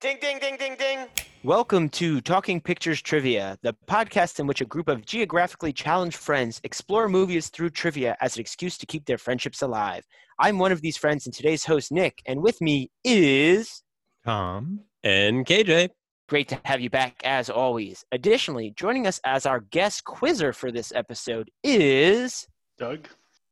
[0.00, 1.00] Ding, ding, ding, ding, ding.
[1.44, 6.58] Welcome to Talking Pictures Trivia, the podcast in which a group of geographically challenged friends
[6.64, 10.06] explore movies through trivia as an excuse to keep their friendships alive.
[10.38, 13.82] I'm one of these friends and today's host, Nick, and with me is.
[14.24, 14.80] Tom.
[15.04, 15.90] And KJ.
[16.30, 18.02] Great to have you back as always.
[18.10, 22.48] Additionally, joining us as our guest quizzer for this episode is.
[22.78, 23.06] Doug.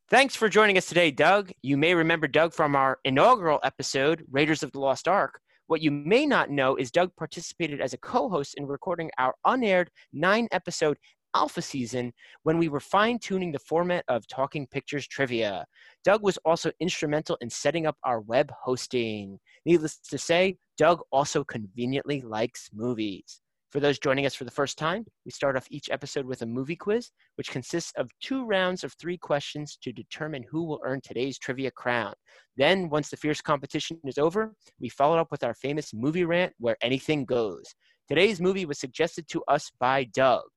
[0.08, 1.52] Thanks for joining us today, Doug.
[1.60, 5.42] You may remember Doug from our inaugural episode, Raiders of the Lost Ark.
[5.68, 9.34] What you may not know is Doug participated as a co host in recording our
[9.44, 10.96] unaired nine episode
[11.34, 12.10] alpha season
[12.42, 15.66] when we were fine tuning the format of Talking Pictures Trivia.
[16.04, 19.38] Doug was also instrumental in setting up our web hosting.
[19.66, 23.42] Needless to say, Doug also conveniently likes movies.
[23.70, 26.46] For those joining us for the first time, we start off each episode with a
[26.46, 31.02] movie quiz, which consists of two rounds of three questions to determine who will earn
[31.02, 32.14] today's trivia crown.
[32.56, 36.54] Then, once the fierce competition is over, we follow up with our famous movie rant
[36.58, 37.74] where anything goes.
[38.08, 40.48] Today's movie was suggested to us by Doug.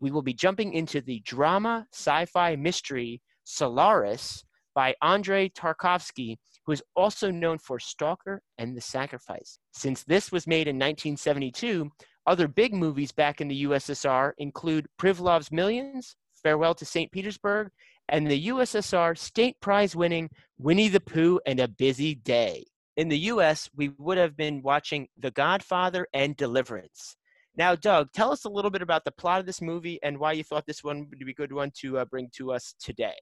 [0.00, 4.42] We will be jumping into the drama sci fi mystery Solaris
[4.74, 9.58] by Andrei Tarkovsky, who is also known for Stalker and The Sacrifice.
[9.72, 11.90] Since this was made in 1972,
[12.28, 17.10] other big movies back in the USSR include Privalov's Millions, Farewell to St.
[17.10, 17.70] Petersburg,
[18.08, 22.64] and the USSR state prize winning Winnie the Pooh and a Busy Day.
[22.96, 27.16] In the US, we would have been watching The Godfather and Deliverance.
[27.56, 30.32] Now, Doug, tell us a little bit about the plot of this movie and why
[30.32, 33.16] you thought this one would be a good one to uh, bring to us today.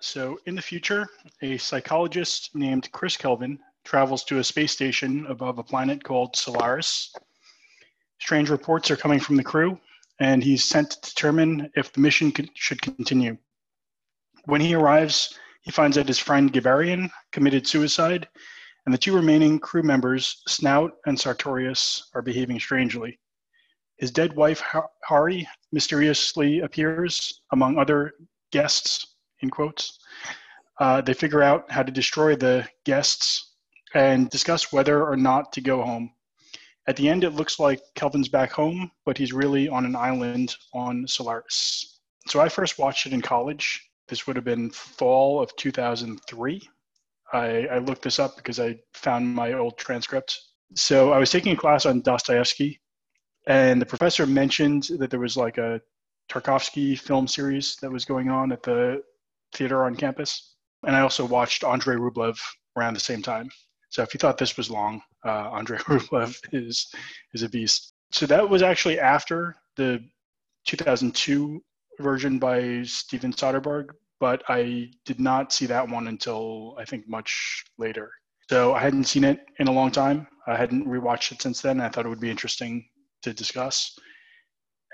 [0.00, 1.08] So, in the future,
[1.42, 7.14] a psychologist named Chris Kelvin travels to a space station above a planet called Solaris.
[8.20, 9.78] Strange reports are coming from the crew,
[10.20, 13.36] and he's sent to determine if the mission could, should continue.
[14.44, 18.28] When he arrives, he finds that his friend Gibarian committed suicide,
[18.84, 23.18] and the two remaining crew members, Snaut and Sartorius, are behaving strangely.
[23.96, 24.62] His dead wife,
[25.04, 28.14] Hari, mysteriously appears among other
[28.50, 29.98] guests, in quotes.
[30.78, 33.56] Uh, they figure out how to destroy the guests
[33.92, 36.12] and discuss whether or not to go home.
[36.90, 40.56] At the end, it looks like Kelvin's back home, but he's really on an island
[40.74, 42.00] on Solaris.
[42.26, 43.88] So I first watched it in college.
[44.08, 46.68] This would have been fall of 2003.
[47.32, 50.36] I, I looked this up because I found my old transcript.
[50.74, 52.80] So I was taking a class on Dostoevsky,
[53.46, 55.80] and the professor mentioned that there was like a
[56.28, 59.00] Tarkovsky film series that was going on at the
[59.54, 60.56] theater on campus.
[60.84, 62.36] And I also watched Andrei Rublev
[62.76, 63.48] around the same time.
[63.90, 66.90] So if you thought this was long, uh, Andrei Rublev is
[67.34, 67.92] is a beast.
[68.12, 70.00] So that was actually after the
[70.66, 71.62] 2002
[72.00, 77.64] version by Steven Soderbergh, but I did not see that one until I think much
[77.78, 78.10] later.
[78.48, 80.26] So I hadn't seen it in a long time.
[80.46, 81.80] I hadn't rewatched it since then.
[81.80, 82.84] I thought it would be interesting
[83.22, 83.96] to discuss,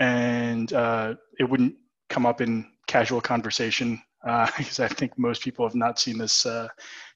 [0.01, 1.75] and uh, it wouldn't
[2.09, 6.45] come up in casual conversation because uh, I think most people have not seen this
[6.45, 6.69] uh,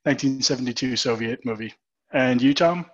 [0.04, 1.74] 1972 Soviet movie.
[2.12, 2.86] And you, Tom?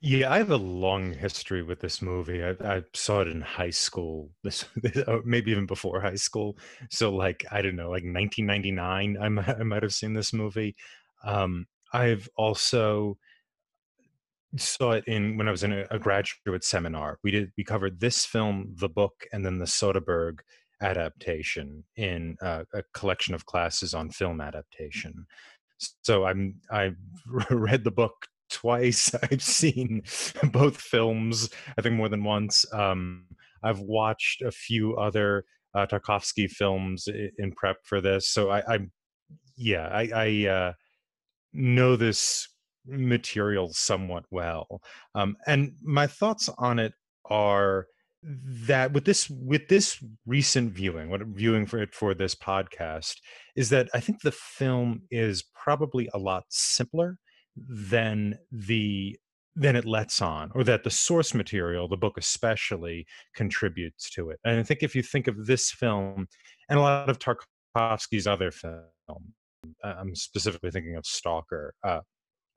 [0.00, 2.44] Yeah, I have a long history with this movie.
[2.44, 4.66] I, I saw it in high school, this,
[5.24, 6.58] maybe even before high school.
[6.90, 10.76] So, like, I don't know, like 1999, I might, I might have seen this movie.
[11.24, 13.16] Um, I've also
[14.56, 17.18] saw it in when I was in a, a, graduate seminar.
[17.24, 20.40] We did we covered this film, the book, and then the Soderbergh
[20.82, 25.26] adaptation in uh, a collection of classes on film adaptation.
[26.02, 26.96] So I'm I've
[27.50, 29.14] read the book twice.
[29.22, 30.02] I've seen
[30.52, 31.50] both films.
[31.78, 32.64] I think more than once.
[32.72, 33.26] Um,
[33.62, 37.08] I've watched a few other uh, Tarkovsky films
[37.38, 38.28] in prep for this.
[38.28, 38.78] So I, I
[39.56, 40.72] yeah, I, I uh,
[41.52, 42.48] know this
[42.86, 44.80] material somewhat well.
[45.14, 46.92] Um, and my thoughts on it
[47.30, 47.86] are
[48.26, 53.16] that with this with this recent viewing what I'm viewing for it for this podcast
[53.54, 57.18] is that i think the film is probably a lot simpler
[57.56, 59.16] than the
[59.56, 64.40] than it lets on or that the source material the book especially contributes to it.
[64.44, 66.26] And i think if you think of this film
[66.68, 68.84] and a lot of tarkovsky's other film
[69.82, 72.00] i'm specifically thinking of stalker uh,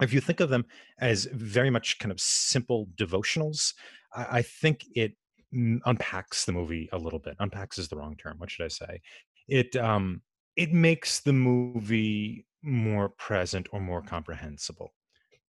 [0.02, 0.66] if you think of them
[1.00, 3.74] as very much kind of simple devotionals
[4.16, 5.13] I, I think it
[5.52, 7.36] unpacks the movie a little bit.
[7.40, 8.38] Unpacks is the wrong term.
[8.38, 9.02] What should I say?
[9.48, 10.22] It um
[10.56, 14.94] it makes the movie more present or more comprehensible.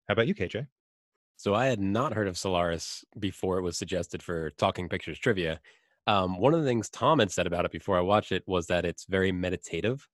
[0.07, 0.67] How about you, KJ?
[1.37, 5.59] So I had not heard of Solaris before it was suggested for Talking Pictures trivia.
[6.07, 8.67] Um, one of the things Tom had said about it before I watched it was
[8.67, 10.07] that it's very meditative,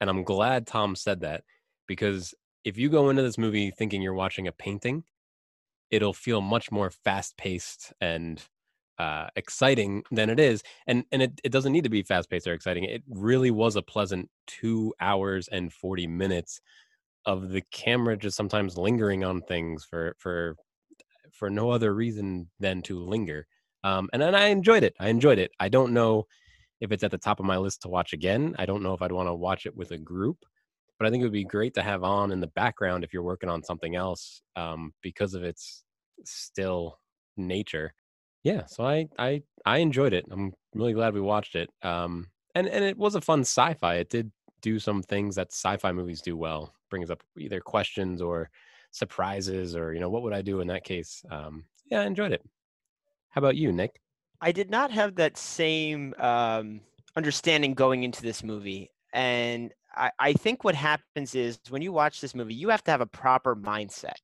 [0.00, 1.42] and I'm glad Tom said that
[1.88, 2.34] because
[2.64, 5.04] if you go into this movie thinking you're watching a painting,
[5.90, 8.42] it'll feel much more fast paced and
[9.02, 10.62] uh, exciting than it is.
[10.86, 12.84] And and it, it doesn't need to be fast paced or exciting.
[12.84, 16.60] It really was a pleasant two hours and 40 minutes
[17.26, 20.54] of the camera just sometimes lingering on things for for
[21.32, 23.46] for no other reason than to linger.
[23.82, 24.94] Um, and then I enjoyed it.
[25.00, 25.50] I enjoyed it.
[25.58, 26.26] I don't know
[26.80, 28.54] if it's at the top of my list to watch again.
[28.56, 30.38] I don't know if I'd want to watch it with a group,
[30.98, 33.24] but I think it would be great to have on in the background if you're
[33.24, 35.82] working on something else um, because of its
[36.24, 36.98] still
[37.36, 37.94] nature.
[38.42, 40.26] Yeah, so I I I enjoyed it.
[40.30, 41.70] I'm really glad we watched it.
[41.82, 43.96] Um, and and it was a fun sci-fi.
[43.96, 46.74] It did do some things that sci-fi movies do well.
[46.90, 48.50] Brings up either questions or
[48.90, 51.24] surprises or you know what would I do in that case.
[51.30, 52.42] Um, yeah, I enjoyed it.
[53.30, 54.00] How about you, Nick?
[54.40, 56.80] I did not have that same um,
[57.16, 62.20] understanding going into this movie, and I, I think what happens is when you watch
[62.20, 64.16] this movie, you have to have a proper mindset.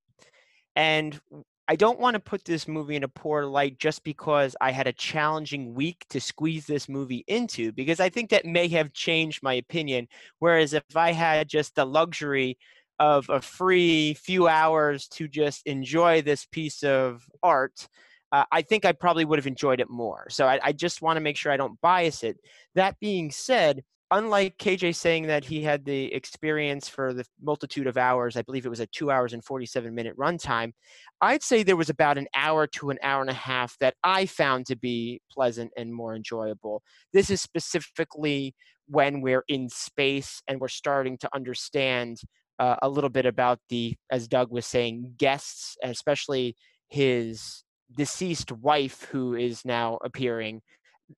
[0.75, 1.21] And
[1.71, 4.87] I don't want to put this movie in a poor light just because I had
[4.87, 9.43] a challenging week to squeeze this movie into, because I think that may have changed
[9.43, 10.09] my opinion.
[10.39, 12.57] Whereas if I had just the luxury
[12.99, 17.87] of a free few hours to just enjoy this piece of art,
[18.33, 20.27] uh, I think I probably would have enjoyed it more.
[20.31, 22.39] So I, I just want to make sure I don't bias it.
[22.77, 27.97] That being said, unlike KJ saying that he had the experience for the multitude of
[27.97, 30.73] hours, I believe it was a two hours and 47 minute runtime,
[31.21, 34.27] I'd say there was about an hour to an hour and a half that I
[34.27, 36.83] found to be pleasant and more enjoyable.
[37.13, 38.55] This is specifically
[38.87, 42.19] when we're in space and we're starting to understand
[42.59, 46.57] uh, a little bit about the, as Doug was saying, guests, especially
[46.89, 47.63] his
[47.95, 50.61] deceased wife who is now appearing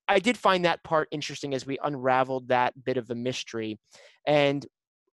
[0.09, 3.79] I did find that part interesting as we unraveled that bit of the mystery.
[4.27, 4.67] And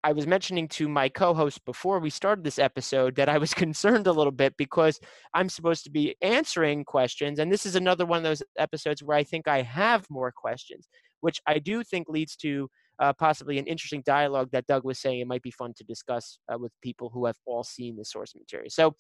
[0.04, 3.54] I was mentioning to my co host before we started this episode that I was
[3.66, 5.00] concerned a little bit because
[5.34, 7.40] I'm supposed to be answering questions.
[7.40, 10.88] And this is another one of those episodes where I think I have more questions,
[11.22, 12.70] which I do think leads to
[13.00, 16.40] uh, possibly an interesting dialogue that Doug was saying it might be fun to discuss
[16.52, 18.70] uh, with people who have all seen the source material.
[18.70, 18.96] So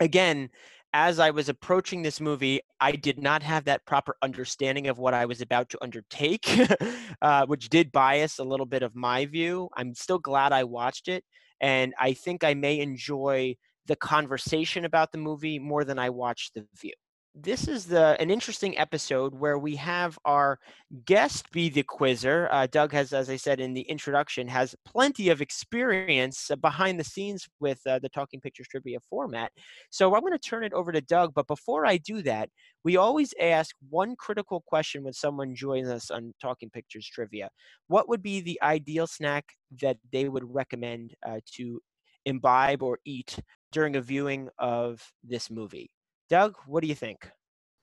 [0.00, 0.48] again,
[0.94, 5.12] as I was approaching this movie, I did not have that proper understanding of what
[5.12, 6.48] I was about to undertake,
[7.22, 9.68] uh, which did bias a little bit of my view.
[9.76, 11.24] I'm still glad I watched it,
[11.60, 13.56] and I think I may enjoy
[13.86, 16.94] the conversation about the movie more than I watched the view
[17.34, 20.60] this is the an interesting episode where we have our
[21.04, 22.48] guest be the quizzer.
[22.50, 26.98] Uh, Doug has, as I said in the introduction, has plenty of experience uh, behind
[26.98, 29.50] the scenes with uh, the Talking Pictures trivia format.
[29.90, 31.32] So I'm going to turn it over to Doug.
[31.34, 32.50] But before I do that,
[32.84, 37.50] we always ask one critical question when someone joins us on Talking Pictures trivia.
[37.88, 39.44] What would be the ideal snack
[39.80, 41.80] that they would recommend uh, to
[42.24, 43.40] imbibe or eat
[43.72, 45.90] during a viewing of this movie?
[46.34, 47.30] Doug, what do you think?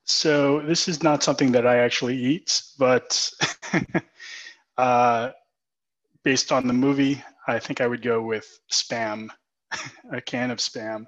[0.04, 3.32] So this is not something that I actually eat, but
[4.78, 5.30] uh,
[6.26, 9.30] based on the movie, I think I would go with spam,
[10.12, 11.06] a can of spam.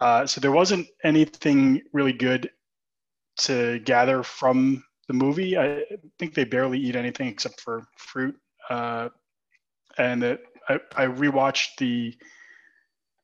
[0.00, 2.50] Uh, so there wasn't anything really good
[3.42, 5.56] to gather from the movie.
[5.56, 5.84] I
[6.18, 8.34] think they barely eat anything except for fruit.
[8.68, 9.10] Uh,
[9.98, 12.12] and that I, I rewatched the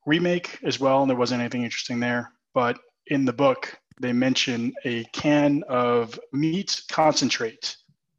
[0.06, 2.30] remake as well, and there wasn't anything interesting there.
[2.54, 7.76] But in the book, they mention a can of meat concentrate.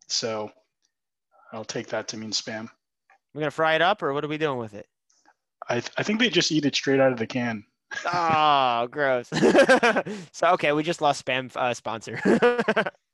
[0.08, 0.52] So
[1.52, 2.70] I'll take that to mean spam.
[3.34, 4.88] We're gonna fry it up, or what are we doing with it?
[5.70, 7.64] I, th- I think they just eat it straight out of the can.
[8.06, 9.30] oh, gross.
[10.32, 12.20] so okay, we just lost spam uh, sponsor.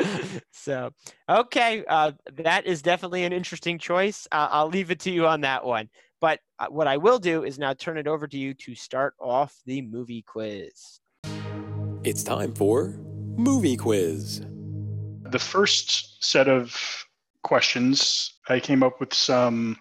[0.52, 0.92] so
[1.30, 4.28] okay, uh, that is definitely an interesting choice.
[4.32, 5.90] Uh, I'll leave it to you on that one.
[6.22, 9.14] But uh, what I will do is now turn it over to you to start
[9.20, 11.00] off the movie quiz.
[12.10, 12.96] It's time for
[13.38, 14.42] Movie Quiz.
[15.30, 16.76] The first set of
[17.44, 19.78] questions, I came up with some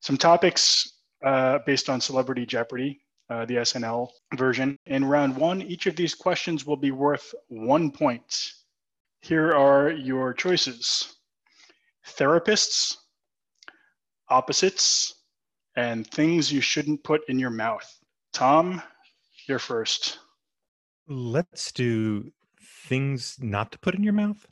[0.00, 0.94] some topics
[1.24, 4.76] uh, based on Celebrity Jeopardy, uh, the SNL version.
[4.86, 8.50] In round one, each of these questions will be worth one point.
[9.22, 11.14] Here are your choices
[12.04, 12.96] therapists,
[14.30, 15.14] opposites,
[15.76, 17.88] and things you shouldn't put in your mouth.
[18.32, 18.82] Tom,
[19.46, 20.18] you're first.
[21.06, 22.32] Let's do
[22.86, 24.46] things not to put in your mouth.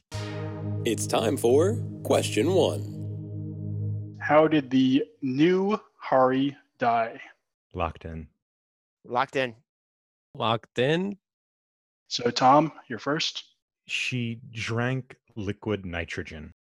[0.85, 4.19] It's time for question one.
[4.21, 7.19] How did the new Hari die?
[7.73, 8.29] Locked in.
[9.07, 9.55] Locked in.
[10.35, 11.17] Locked in.
[12.09, 13.45] So, Tom, you're first.
[13.87, 16.53] She drank liquid nitrogen.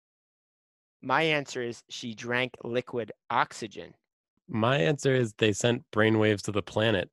[1.02, 3.92] My answer is she drank liquid oxygen.
[4.48, 7.10] My answer is they sent brainwaves to the planet.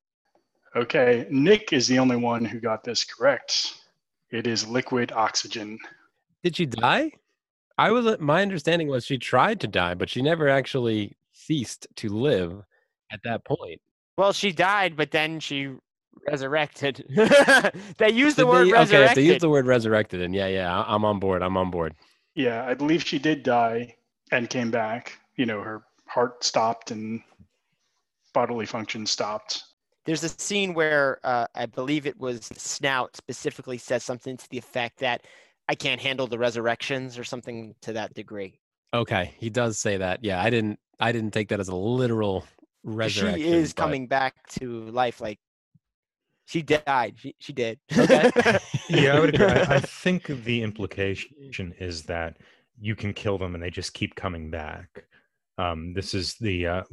[0.75, 3.75] Okay, Nick is the only one who got this correct.
[4.31, 5.79] It is liquid oxygen.
[6.43, 7.11] Did she die?
[7.77, 12.09] I was my understanding was she tried to die, but she never actually ceased to
[12.09, 12.61] live
[13.11, 13.81] at that point.
[14.17, 15.71] Well, she died, but then she
[16.27, 17.05] resurrected.
[17.97, 18.93] they used the Did word they- resurrected.
[18.93, 21.41] Okay, if they used the word resurrected, and yeah, yeah, I- I'm on board.
[21.41, 21.95] I'm on board.
[22.35, 23.95] Yeah, I believe she did die
[24.31, 25.17] and came back.
[25.35, 27.21] You know, her heart stopped and
[28.33, 29.63] bodily function stopped.
[30.09, 34.57] There's a scene where uh, I believe it was Snaut specifically says something to the
[34.57, 35.21] effect that
[35.67, 38.59] I can't handle the resurrections or something to that degree.
[38.91, 40.23] Okay, he does say that.
[40.23, 40.79] Yeah, I didn't.
[40.99, 42.43] I didn't take that as a literal
[42.83, 43.39] resurrection.
[43.39, 45.21] she is but- coming back to life.
[45.21, 45.37] Like
[46.45, 47.13] she died.
[47.17, 47.77] She, she did.
[47.95, 48.31] Okay.
[48.89, 49.45] yeah, I would agree.
[49.45, 52.37] I, I think the implication is that
[52.81, 55.05] you can kill them and they just keep coming back.
[55.59, 56.83] Um, this is the uh,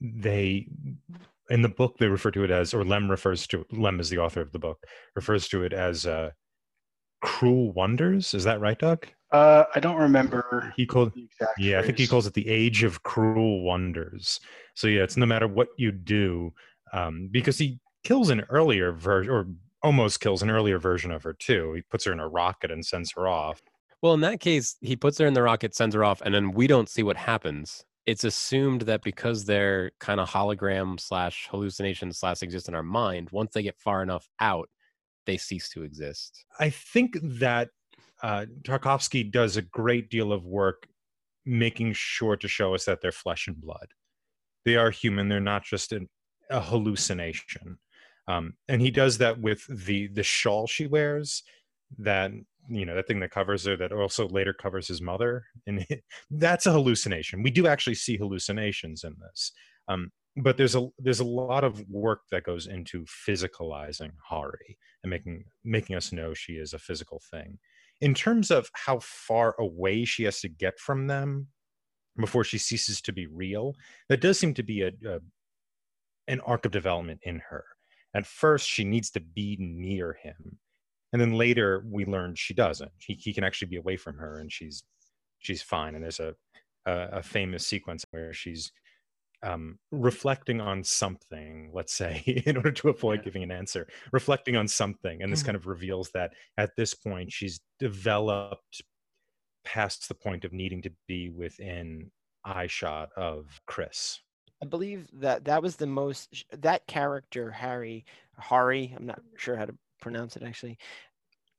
[0.00, 0.68] they
[1.50, 4.18] in the book they refer to it as, or Lem refers to Lem is the
[4.18, 4.78] author of the book
[5.14, 6.30] refers to it as uh,
[7.22, 8.34] cruel wonders.
[8.34, 9.06] Is that right, Doug?
[9.32, 11.58] Uh, I don't remember He called the exact.
[11.58, 14.40] yeah, I think he calls it the age of cruel wonders.
[14.74, 16.52] So yeah, it's no matter what you do,
[16.92, 19.46] um, because he kills an earlier version, or
[19.82, 21.74] almost kills an earlier version of her too.
[21.74, 23.62] He puts her in a rocket and sends her off.
[24.02, 26.52] Well, in that case, he puts her in the rocket, sends her off, and then
[26.52, 27.84] we don't see what happens.
[28.06, 33.28] It's assumed that because they're kind of hologram slash hallucination slash exist in our mind,
[33.30, 34.68] once they get far enough out,
[35.26, 36.44] they cease to exist.
[36.58, 37.68] I think that
[38.22, 40.88] uh, Tarkovsky does a great deal of work
[41.44, 43.88] making sure to show us that they're flesh and blood.
[44.64, 45.28] They are human.
[45.28, 46.08] They're not just an,
[46.50, 47.78] a hallucination.
[48.28, 51.42] Um, and he does that with the the shawl she wears,
[51.98, 52.30] that
[52.68, 55.86] you know that thing that covers her, that also later covers his mother, and
[56.30, 57.42] that's a hallucination.
[57.42, 59.52] We do actually see hallucinations in this,
[59.88, 65.10] um, but there's a there's a lot of work that goes into physicalizing Hari and
[65.10, 67.58] making making us know she is a physical thing.
[68.00, 71.48] In terms of how far away she has to get from them
[72.18, 73.74] before she ceases to be real,
[74.08, 75.20] that does seem to be a, a
[76.28, 77.64] an arc of development in her.
[78.14, 80.58] At first, she needs to be near him,
[81.12, 82.92] and then later we learn she doesn't.
[82.98, 84.82] He, he can actually be away from her, and she's
[85.38, 85.94] she's fine.
[85.94, 86.36] And there's a
[86.86, 88.72] a, a famous sequence where she's
[89.42, 93.24] um, reflecting on something, let's say, in order to avoid Yeah.
[93.24, 95.22] giving an answer, reflecting on something.
[95.22, 95.44] And this Mhm.
[95.44, 98.82] kind of reveals that at this point, she's developed
[99.64, 102.10] past the point of needing to be within
[102.44, 104.20] eye shot of Chris.
[104.62, 108.04] I believe that that was the most that character Harry
[108.36, 108.92] Hari.
[108.96, 110.78] I'm not sure how to pronounce it actually.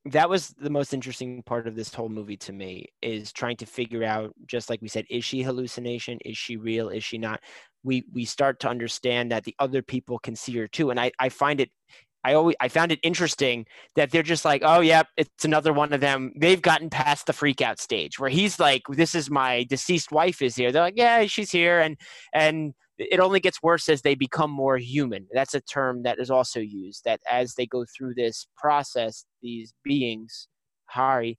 [0.05, 3.67] That was the most interesting part of this whole movie to me is trying to
[3.67, 6.17] figure out, just like we said, is she hallucination?
[6.25, 6.89] Is she real?
[6.89, 7.39] Is she not?
[7.83, 11.12] We we start to understand that the other people can see her too, and I
[11.19, 11.69] I find it.
[12.24, 15.93] I always I found it interesting that they're just like, oh yeah, it's another one
[15.93, 16.33] of them.
[16.36, 20.41] They've gotten past the freak out stage where he's like, this is my deceased wife
[20.41, 20.71] is here.
[20.71, 21.98] They're like, yeah, she's here, and
[22.33, 22.74] and
[23.10, 25.27] it only gets worse as they become more human.
[25.34, 27.03] That's a term that is also used.
[27.05, 30.48] That as they go through this process, these beings,
[30.86, 31.38] Hari,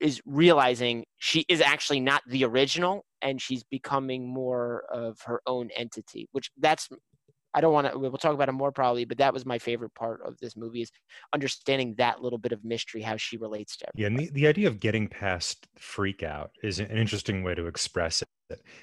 [0.00, 5.70] is realizing she is actually not the original, and she's becoming more of her own
[5.76, 6.28] entity.
[6.32, 6.88] Which that's
[7.54, 7.98] I don't want to.
[7.98, 10.82] We'll talk about it more probably, but that was my favorite part of this movie
[10.82, 10.90] is
[11.32, 14.68] understanding that little bit of mystery, how she relates to Yeah, and the, the idea
[14.68, 18.28] of getting past freak out is an interesting way to express it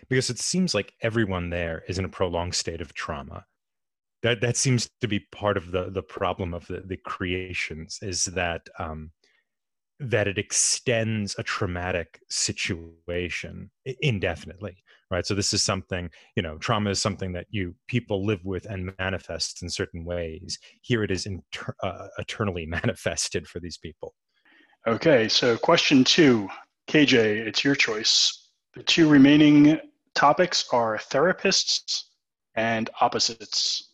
[0.10, 3.46] because it seems like everyone there is in a prolonged state of trauma.
[4.24, 8.26] That that seems to be part of the the problem of the, the creations is
[8.26, 9.12] that um,
[10.00, 15.26] that it extends a traumatic situation indefinitely, right?
[15.26, 18.94] So this is something you know, trauma is something that you people live with and
[19.00, 20.58] manifests in certain ways.
[20.82, 24.16] Here it is inter- uh, eternally manifested for these people.
[24.88, 26.48] Okay, so question two,
[26.88, 27.16] KJ,
[27.48, 28.45] it's your choice.
[28.76, 29.80] The two remaining
[30.16, 32.04] topics are therapists
[32.56, 33.92] and opposites.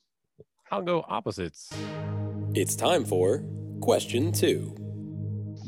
[0.71, 1.71] I'll go opposites.
[2.55, 3.43] It's time for
[3.79, 4.75] question two.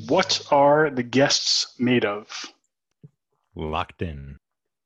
[0.07, 2.27] What are the guests made of?
[3.53, 4.39] Locked in.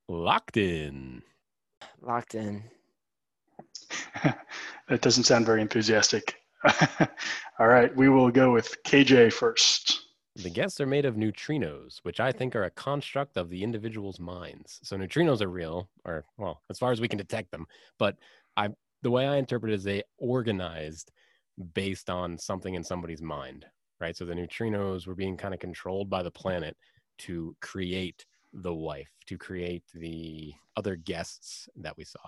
[0.09, 1.21] Locked in.
[2.01, 2.65] Locked in.
[4.23, 6.35] that doesn't sound very enthusiastic.
[7.59, 10.06] All right, we will go with KJ first.
[10.43, 14.19] The guests are made of neutrinos, which I think are a construct of the individual's
[14.19, 14.79] minds.
[14.83, 17.65] So neutrinos are real, or well, as far as we can detect them.
[17.97, 18.17] But
[18.55, 18.69] I,
[19.01, 21.11] the way I interpret it is they organized
[21.73, 23.65] based on something in somebody's mind,
[23.99, 24.15] right?
[24.15, 26.77] So the neutrinos were being kind of controlled by the planet
[27.19, 32.19] to create the wife, to create the other guests that we saw.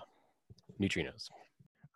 [0.80, 1.28] Neutrinos.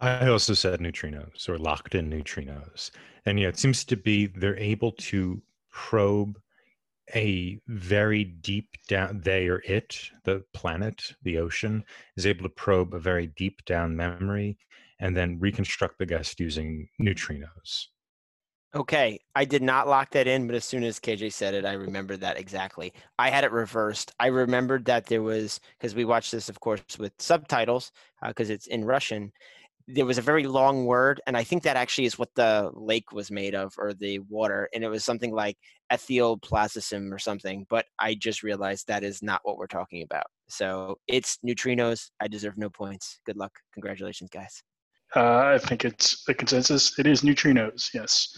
[0.01, 2.91] I also said neutrinos or locked in neutrinos.
[3.27, 5.41] And yeah, it seems to be they're able to
[5.75, 6.39] probe
[7.15, 11.85] a very deep down, they or it, the planet, the ocean,
[12.17, 14.57] is able to probe a very deep down memory
[15.01, 17.89] and then reconstruct the guest using neutrinos.
[18.75, 21.75] Okay, I did not lock that in, but as soon as KJ said it, I
[21.75, 22.93] remembered that exactly.
[23.19, 24.13] I had it reversed.
[24.19, 27.93] I remembered that there was because we watched this, of course, with subtitles
[28.27, 29.31] because uh, it's in Russian.
[29.87, 33.13] There was a very long word, and I think that actually is what the lake
[33.13, 35.59] was made of, or the water, and it was something like
[35.93, 37.67] ethioplasm or something.
[37.69, 40.27] But I just realized that is not what we're talking about.
[40.49, 42.11] So it's neutrinos.
[42.21, 43.21] I deserve no points.
[43.27, 43.53] Good luck.
[43.75, 44.63] Congratulations, guys.
[45.15, 46.99] Uh, I think it's a consensus.
[46.99, 47.91] It is neutrinos.
[47.93, 48.35] Yes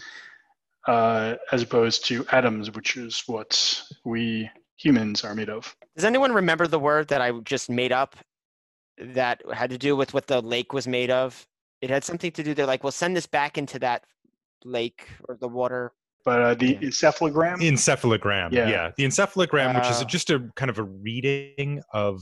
[0.87, 5.75] uh, as opposed to atoms, which is what we humans are made of.
[5.95, 8.15] Does anyone remember the word that I just made up
[8.99, 11.47] that had to do with what the lake was made of?
[11.81, 12.53] It had something to do.
[12.53, 14.03] They're like, "We'll send this back into that
[14.65, 15.93] lake or the water."
[16.25, 17.57] But uh, the encephalogram.
[17.57, 18.51] Encephalogram.
[18.51, 18.67] Yeah.
[18.67, 18.91] yeah.
[18.97, 22.21] The encephalogram, uh, which is just a kind of a reading of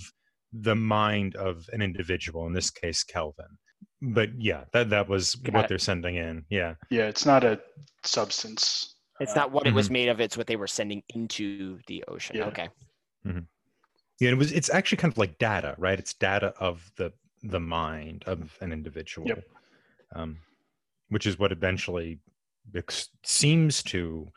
[0.54, 2.46] the mind of an individual.
[2.46, 3.58] In this case, Kelvin
[4.02, 5.70] but yeah, that that was what it.
[5.70, 6.46] they're sending in.
[6.50, 6.76] Yeah.
[6.90, 7.60] Yeah, it's not a
[8.04, 8.96] substance.
[9.20, 9.74] It's uh, not what mm-hmm.
[9.74, 9.94] it was mm-hmm.
[9.94, 10.20] made of.
[10.20, 12.36] It's what they were sending into the ocean.
[12.38, 12.46] Yeah.
[12.46, 12.70] Okay.
[13.26, 13.40] Mm-hmm.
[14.20, 14.52] Yeah, it was.
[14.52, 16.00] It's actually kind of like data, right?
[16.00, 17.12] It's data of the
[17.44, 19.44] the mind of an individual, yep.
[20.16, 20.38] um,
[21.10, 22.20] which is what eventually
[22.74, 24.28] ex- seems to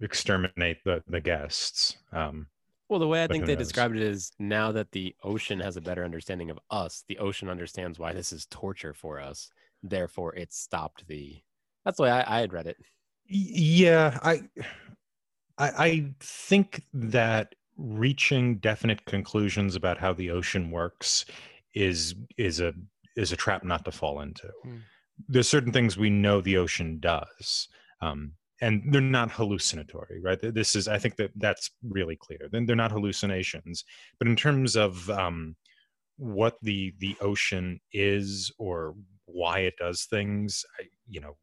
[0.00, 1.96] exterminate the the guests.
[2.12, 2.48] Um,
[2.88, 3.68] well, the way I think they knows?
[3.68, 7.48] described it is now that the ocean has a better understanding of us, the ocean
[7.48, 9.48] understands why this is torture for us.
[9.84, 11.40] Therefore, it stopped the.
[11.84, 12.76] That's the way I, I had read it.
[13.26, 14.42] Yeah, I,
[15.56, 21.24] I, I think that reaching definite conclusions about how the ocean works
[21.74, 22.72] is is a
[23.16, 24.48] is a trap not to fall into.
[24.62, 24.76] Hmm.
[25.28, 27.68] There's certain things we know the ocean does.
[28.00, 28.32] Um,
[28.62, 32.76] and they're not hallucinatory right this is i think that that's really clear then they're
[32.76, 33.84] not hallucinations
[34.18, 35.56] but in terms of um,
[36.16, 41.36] what the the ocean is or why it does things I, you know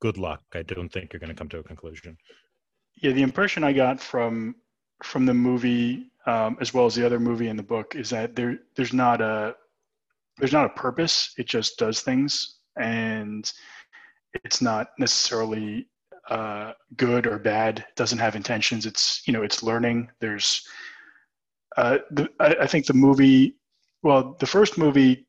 [0.00, 2.16] good luck i don't think you're going to come to a conclusion
[2.96, 4.54] yeah the impression i got from
[5.02, 8.36] from the movie um, as well as the other movie in the book is that
[8.36, 9.54] there there's not a
[10.38, 13.52] there's not a purpose it just does things and
[14.44, 15.86] it's not necessarily
[16.28, 17.80] uh, good or bad.
[17.80, 18.86] It doesn't have intentions.
[18.86, 20.10] It's you know it's learning.
[20.20, 20.66] There's
[21.76, 23.56] uh, the, I, I, think the movie,
[24.02, 25.26] well, the first movie,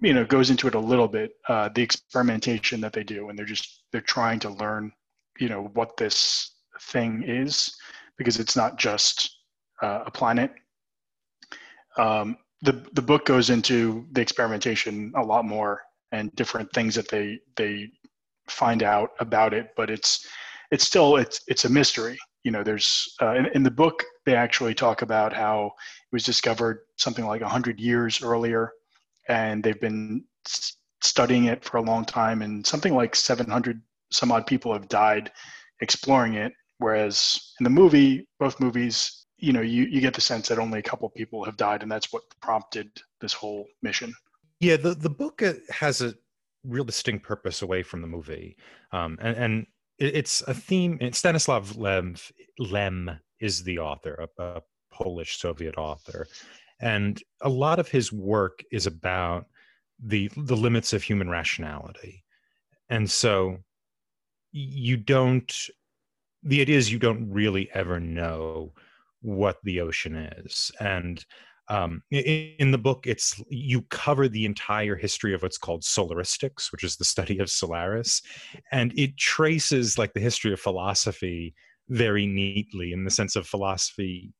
[0.00, 1.32] you know, goes into it a little bit.
[1.48, 4.92] Uh, the experimentation that they do, and they're just they're trying to learn,
[5.38, 7.76] you know, what this thing is,
[8.20, 9.38] because it's not just
[9.80, 10.52] uh, a planet.
[11.96, 15.80] Um, the the book goes into the experimentation a lot more
[16.12, 17.90] and different things that they they
[18.46, 20.26] find out about it, but it's
[20.70, 22.18] it's still it's it's a mystery.
[22.44, 26.22] You know, there's uh, in, in the book they actually talk about how it was
[26.22, 28.70] discovered something like hundred years earlier,
[29.30, 30.24] and they've been
[31.02, 33.80] studying it for a long time, and something like 700
[34.12, 35.32] some odd people have died
[35.80, 36.52] exploring it.
[36.80, 40.78] Whereas in the movie, both movies, you know, you, you get the sense that only
[40.78, 42.90] a couple people have died, and that's what prompted
[43.20, 44.14] this whole mission.
[44.60, 46.14] Yeah, the the book uh, has a
[46.64, 48.56] real distinct purpose away from the movie.
[48.92, 49.66] Um, and, and
[49.98, 50.98] it's a theme.
[51.12, 52.16] Stanislav Lem,
[52.58, 56.26] Lem is the author, a, a Polish Soviet author,
[56.80, 59.44] and a lot of his work is about
[60.02, 62.24] the the limits of human rationality,
[62.88, 63.58] and so
[64.50, 65.54] you don't.
[66.42, 68.72] The idea is you don't really ever know
[69.22, 71.24] what the ocean is, and
[71.68, 76.72] um, in, in, the book it's you cover the entire history of what's called solaristics
[76.72, 78.22] which is the study of solaris.
[78.72, 81.54] And it traces like the history of philosophy
[81.88, 84.32] very neatly in the sense of philosophy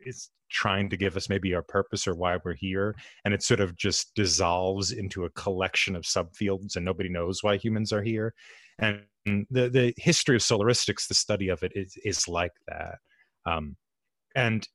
[0.00, 2.94] is trying to give us maybe our purpose or why we're here.
[3.24, 7.56] And it sort of just dissolves into a collection of subfields and nobody knows why
[7.56, 8.34] humans are here.
[8.78, 12.98] And the the history of solaristics the study of it is, is like that
[13.46, 13.76] um,
[14.34, 14.66] and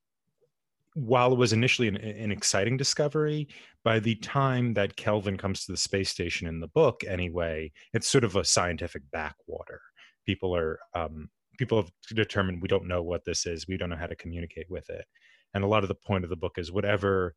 [0.93, 3.47] while it was initially an, an, exciting discovery,
[3.83, 8.07] by the time that Kelvin comes to the space station in the book, anyway, it's
[8.07, 9.81] sort of a scientific backwater.
[10.25, 13.67] People are um, people have determined we don't know what this is.
[13.67, 15.05] We don't know how to communicate with it,
[15.53, 17.35] and a lot of the point of the book is whatever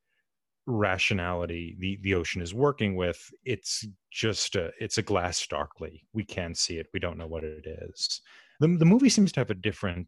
[0.67, 6.25] rationality the the ocean is working with it's just a it's a glass darkly we
[6.25, 8.21] can't see it we don't know what it is
[8.61, 10.07] the, the movie seems to have a different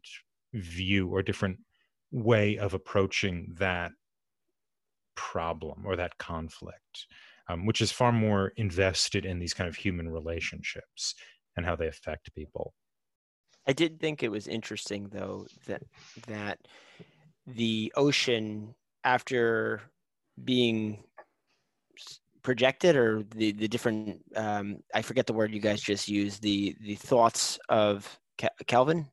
[0.53, 1.57] view or different
[2.11, 3.91] way of approaching that
[5.15, 7.07] problem or that conflict.
[7.49, 11.15] um, which is far more invested in these kind of human relationships
[11.55, 12.73] and how they affect people.
[13.67, 15.83] I did think it was interesting though that
[16.27, 16.59] that
[17.47, 19.81] the ocean after
[20.43, 21.03] being
[22.43, 26.75] projected or the the different um, I forget the word you guys just used the
[26.81, 28.19] the thoughts of
[28.67, 29.07] Kelvin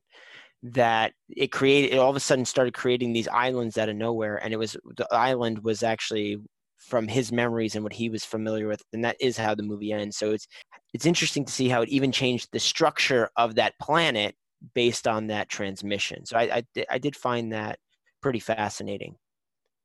[0.63, 4.37] that it created it all of a sudden started creating these islands out of nowhere.
[4.37, 6.37] And it was the island was actually
[6.77, 8.81] from his memories and what he was familiar with.
[8.93, 10.17] And that is how the movie ends.
[10.17, 10.47] So it's
[10.93, 14.35] it's interesting to see how it even changed the structure of that planet
[14.73, 16.25] based on that transmission.
[16.25, 17.79] So i i, I did find that
[18.21, 19.15] pretty fascinating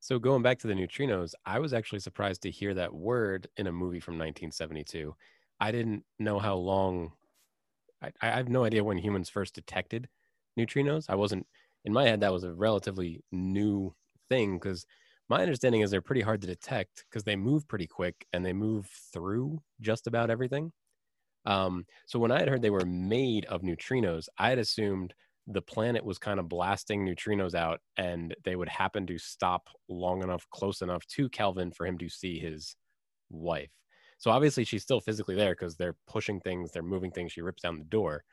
[0.00, 3.66] so going back to the neutrinos, I was actually surprised to hear that word in
[3.66, 5.14] a movie from 1972.
[5.60, 7.12] I didn't know how long.
[8.02, 10.08] I, I have no idea when humans first detected
[10.58, 11.06] neutrinos.
[11.08, 11.46] I wasn't
[11.84, 12.20] in my head.
[12.20, 13.94] That was a relatively new
[14.28, 14.86] thing because
[15.28, 18.52] my understanding is they're pretty hard to detect because they move pretty quick and they
[18.52, 20.72] move through just about everything.
[21.44, 25.14] Um, so when I had heard they were made of neutrinos, I had assumed
[25.50, 30.22] the planet was kind of blasting neutrinos out and they would happen to stop long
[30.22, 32.76] enough close enough to kelvin for him to see his
[33.30, 33.70] wife.
[34.18, 37.62] So obviously she's still physically there because they're pushing things they're moving things she rips
[37.62, 38.24] down the door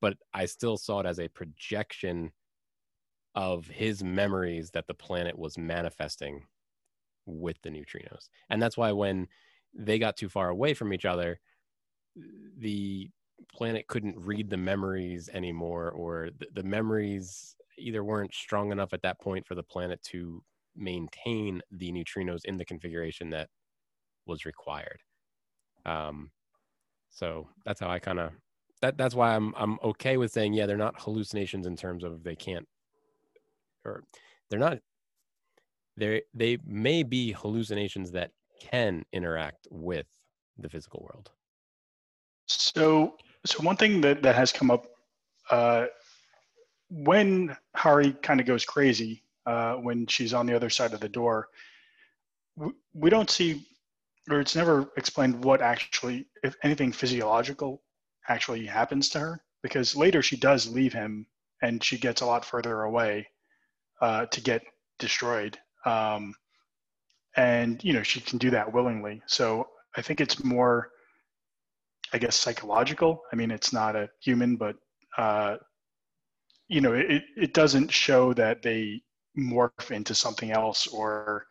[0.00, 2.32] but i still saw it as a projection
[3.36, 6.42] of his memories that the planet was manifesting
[7.26, 8.28] with the neutrinos.
[8.48, 9.28] And that's why when
[9.74, 11.38] they got too far away from each other
[12.56, 13.10] the
[13.52, 19.02] planet couldn't read the memories anymore or the, the memories either weren't strong enough at
[19.02, 20.42] that point for the planet to
[20.74, 23.48] maintain the neutrinos in the configuration that
[24.26, 25.00] was required.
[25.84, 26.30] Um,
[27.10, 28.32] so that's how i kind of
[28.82, 32.22] that that's why i'm i'm okay with saying yeah they're not hallucinations in terms of
[32.22, 32.68] they can't
[33.86, 34.02] or
[34.50, 34.78] they're not
[35.96, 40.06] they they may be hallucinations that can interact with
[40.58, 41.30] the physical world.
[42.46, 43.16] So
[43.48, 44.86] so one thing that, that has come up
[45.50, 45.86] uh,
[46.88, 51.08] when Hari kind of goes crazy uh, when she's on the other side of the
[51.08, 51.48] door,
[52.56, 53.66] we, we don't see,
[54.30, 57.82] or it's never explained what actually, if anything physiological
[58.28, 61.26] actually happens to her, because later she does leave him
[61.62, 63.26] and she gets a lot further away
[64.00, 64.62] uh, to get
[64.98, 65.58] destroyed.
[65.84, 66.34] Um,
[67.36, 69.22] and, you know, she can do that willingly.
[69.26, 70.90] So I think it's more
[72.12, 73.22] I guess psychological.
[73.32, 74.76] I mean, it's not a human, but
[75.18, 75.56] uh,
[76.68, 79.02] you know, it it doesn't show that they
[79.38, 81.46] morph into something else or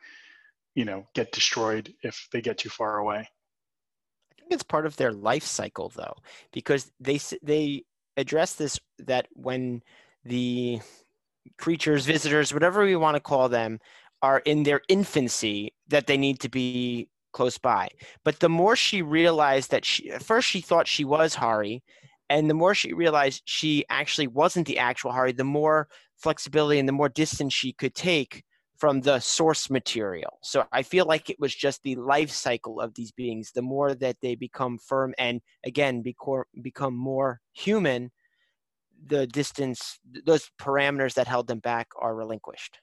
[0.74, 3.18] you know get destroyed if they get too far away.
[3.18, 6.16] I think it's part of their life cycle, though,
[6.52, 7.84] because they they
[8.18, 9.82] address this that when
[10.24, 10.80] the
[11.58, 13.80] creatures, visitors, whatever we want to call them,
[14.22, 17.90] are in their infancy, that they need to be close by.
[18.24, 21.84] But the more she realized that she, at first she thought she was Hari,
[22.30, 26.88] and the more she realized she actually wasn't the actual Hari, the more flexibility and
[26.88, 28.44] the more distance she could take
[28.78, 30.40] from the source material.
[30.42, 33.52] So I feel like it was just the life cycle of these beings.
[33.52, 36.04] The more that they become firm and again
[36.62, 38.12] become more human,
[39.08, 42.80] the distance, those parameters that held them back are relinquished.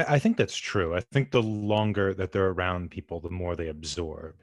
[0.00, 0.94] I, I think that's true.
[0.94, 4.36] I think the longer that they're around people, the more they absorb.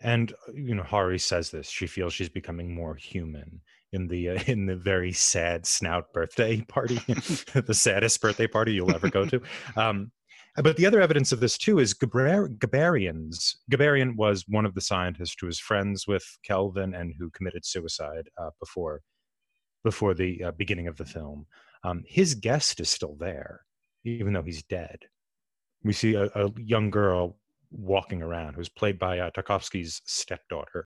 [0.00, 1.68] And uh, you know, Hari says this.
[1.68, 3.60] She feels she's becoming more human
[3.92, 8.94] in the uh, in the very sad snaut birthday party, the saddest birthday party you'll
[8.94, 9.40] ever go to.
[9.76, 10.12] Um,
[10.56, 13.58] but the other evidence of this too is Gabar- Gabarian's.
[13.70, 18.28] Gabarian was one of the scientists who was friends with Kelvin and who committed suicide
[18.40, 19.02] uh, before
[19.84, 21.46] before the uh, beginning of the film.
[21.84, 23.60] Um, his guest is still there
[24.04, 24.98] even though he's dead.
[25.84, 27.36] We see a, a young girl
[27.70, 30.88] walking around who's played by uh, Tarkovsky's stepdaughter.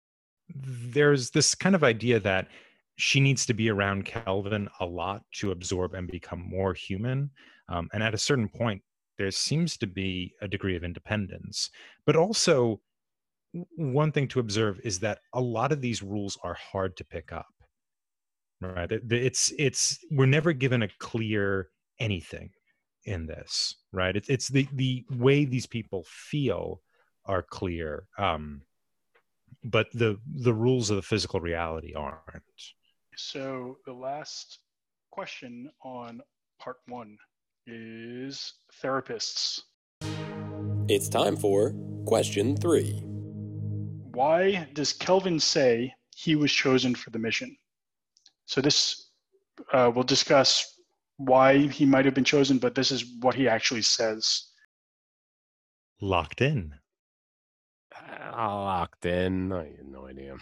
[0.55, 2.49] There's this kind of idea that
[2.97, 7.31] she needs to be around Kelvin a lot to absorb and become more human.
[7.69, 8.83] Um, and at a certain point,
[9.19, 11.71] there seems to be a degree of independence.
[12.05, 12.81] But also,
[13.77, 17.33] one thing to observe is that a lot of these rules are hard to pick
[17.33, 17.47] up.
[18.61, 18.91] Right?
[18.91, 21.69] It's it's we're never given a clear
[22.01, 22.51] anything
[23.07, 24.17] in this right?
[24.17, 26.83] It's, it's the the way these people feel
[27.25, 28.63] are clear um
[29.65, 32.43] but the the rules of the physical reality aren't.
[33.17, 34.59] So the last
[35.11, 36.21] question on
[36.61, 37.17] part one
[37.67, 39.61] is therapists.
[40.89, 41.75] It's time for
[42.07, 43.03] question three.
[44.13, 47.57] Why does kelvin say he was chosen for the mission?
[48.47, 49.11] So this
[49.73, 50.76] uh, we'll discuss
[51.19, 54.45] why he might have been chosen, but this is what he actually says.
[56.01, 56.75] Locked in.
[58.33, 59.53] locked in.
[59.53, 60.37] I have no idea.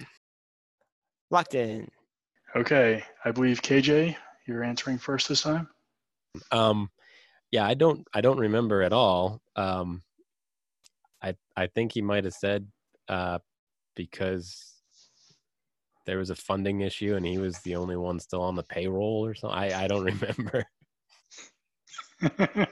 [1.31, 1.89] Locked in.
[2.57, 5.69] Okay, I believe KJ, you're answering first this time.
[6.51, 6.91] Um,
[7.51, 9.41] yeah, I don't, I don't remember at all.
[9.57, 10.03] Um,
[11.23, 12.67] I, I think he might have said,
[13.09, 13.39] uh,
[13.95, 14.74] because
[16.07, 19.25] there was a funding issue and he was the only one still on the payroll
[19.25, 19.59] or something.
[19.59, 20.65] I, I don't remember.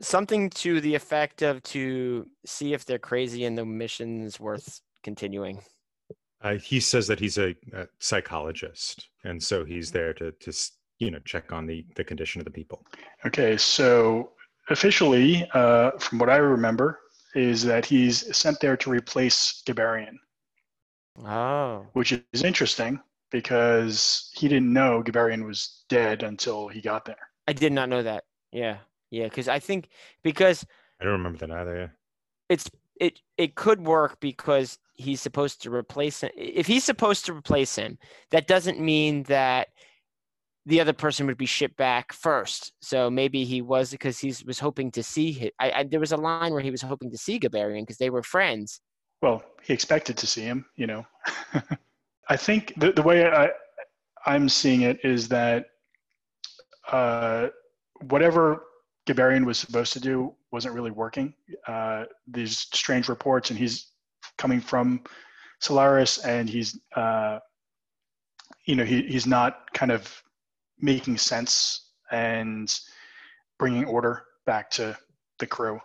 [0.00, 5.60] Something to the effect of to see if they're crazy and the mission's worth continuing.
[6.42, 10.52] Uh, he says that he's a, a psychologist, and so he's there to to
[10.98, 12.84] you know check on the the condition of the people.
[13.24, 14.32] Okay, so
[14.68, 17.00] officially, uh, from what I remember,
[17.34, 20.16] is that he's sent there to replace Gabarian,
[21.22, 21.86] Oh.
[21.92, 23.00] which is interesting
[23.30, 27.28] because he didn't know Gabarian was dead until he got there.
[27.46, 28.24] I did not know that.
[28.52, 28.78] Yeah.
[29.10, 29.28] Yeah.
[29.28, 29.88] Cause I think
[30.22, 30.64] because
[31.00, 31.76] I don't remember that either.
[31.76, 31.88] Yeah.
[32.48, 36.30] it's it it could work because he's supposed to replace him.
[36.36, 37.98] If he's supposed to replace him,
[38.30, 39.68] that doesn't mean that
[40.66, 42.72] the other person would be shipped back first.
[42.80, 45.50] So maybe he was because he was hoping to see him.
[45.58, 48.10] I, I, there was a line where he was hoping to see Gabarian because they
[48.10, 48.80] were friends.
[49.22, 51.06] Well, he expected to see him, you know.
[52.28, 53.50] I think the, the way I,
[54.26, 55.66] I'm seeing it is that
[56.90, 57.48] uh,
[58.08, 58.64] whatever
[59.06, 61.34] Gabarian was supposed to do wasn't really working.
[61.66, 63.88] Uh, these strange reports, and he's
[64.38, 65.02] coming from
[65.60, 67.38] Solaris, and he's, uh,
[68.66, 70.22] you know, he, he's not kind of
[70.78, 72.78] making sense and
[73.58, 74.96] bringing order back to
[75.38, 75.80] the crew.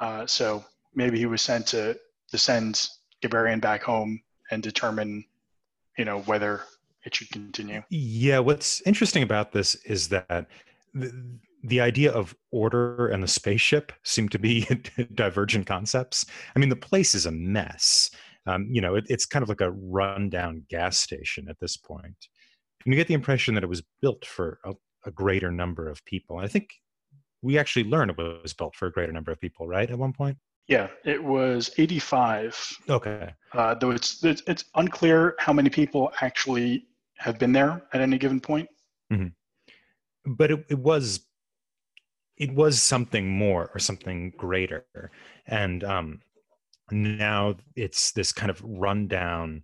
[0.00, 1.98] Uh, so maybe he was sent to,
[2.30, 2.88] to send
[3.22, 5.24] Gabarian back home and determine,
[5.96, 6.62] you know, whether
[7.04, 7.82] it should continue.
[7.90, 10.46] Yeah, what's interesting about this is that
[10.94, 14.66] the, the idea of order and the spaceship seem to be
[15.14, 16.26] divergent concepts.
[16.54, 18.10] I mean, the place is a mess.
[18.46, 22.16] Um, you know, it, it's kind of like a rundown gas station at this point.
[22.84, 24.72] And you get the impression that it was built for a,
[25.06, 26.38] a greater number of people.
[26.38, 26.70] I think
[27.42, 29.90] we actually learned it was built for a greater number of people, right?
[29.90, 30.38] At one point.
[30.68, 32.78] Yeah, it was 85.
[32.88, 33.34] Okay.
[33.52, 36.86] Uh, though it's, it's it's unclear how many people actually
[37.18, 38.68] have been there at any given point.
[40.24, 41.20] but it, it was
[42.36, 44.84] it was something more or something greater
[45.46, 46.20] and um
[46.90, 49.62] now it's this kind of rundown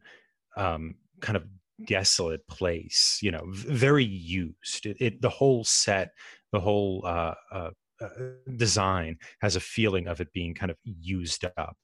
[0.57, 1.45] um kind of
[1.87, 6.11] desolate place you know v- very used it, it the whole set
[6.53, 7.71] the whole uh, uh,
[8.03, 8.09] uh
[8.57, 11.77] design has a feeling of it being kind of used up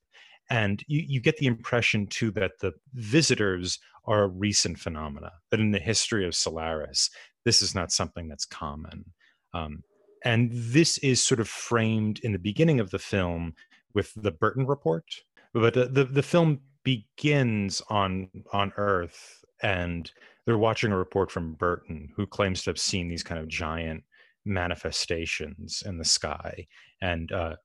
[0.51, 5.61] and you, you get the impression too that the visitors are a recent phenomena that
[5.61, 7.11] in the history of solaris
[7.45, 9.05] this is not something that's common.
[9.53, 9.83] Um,
[10.25, 13.55] and this is sort of framed in the beginning of the film
[13.95, 15.05] with the Berton report.
[15.53, 20.11] But the, the, the film begins on on Earth, and
[20.45, 24.03] they're watching a report from Berton, who claims to have seen these kind of giant
[24.45, 26.67] manifestations in the sky.
[27.01, 27.57] And uh,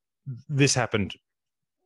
[0.48, 1.15] this happened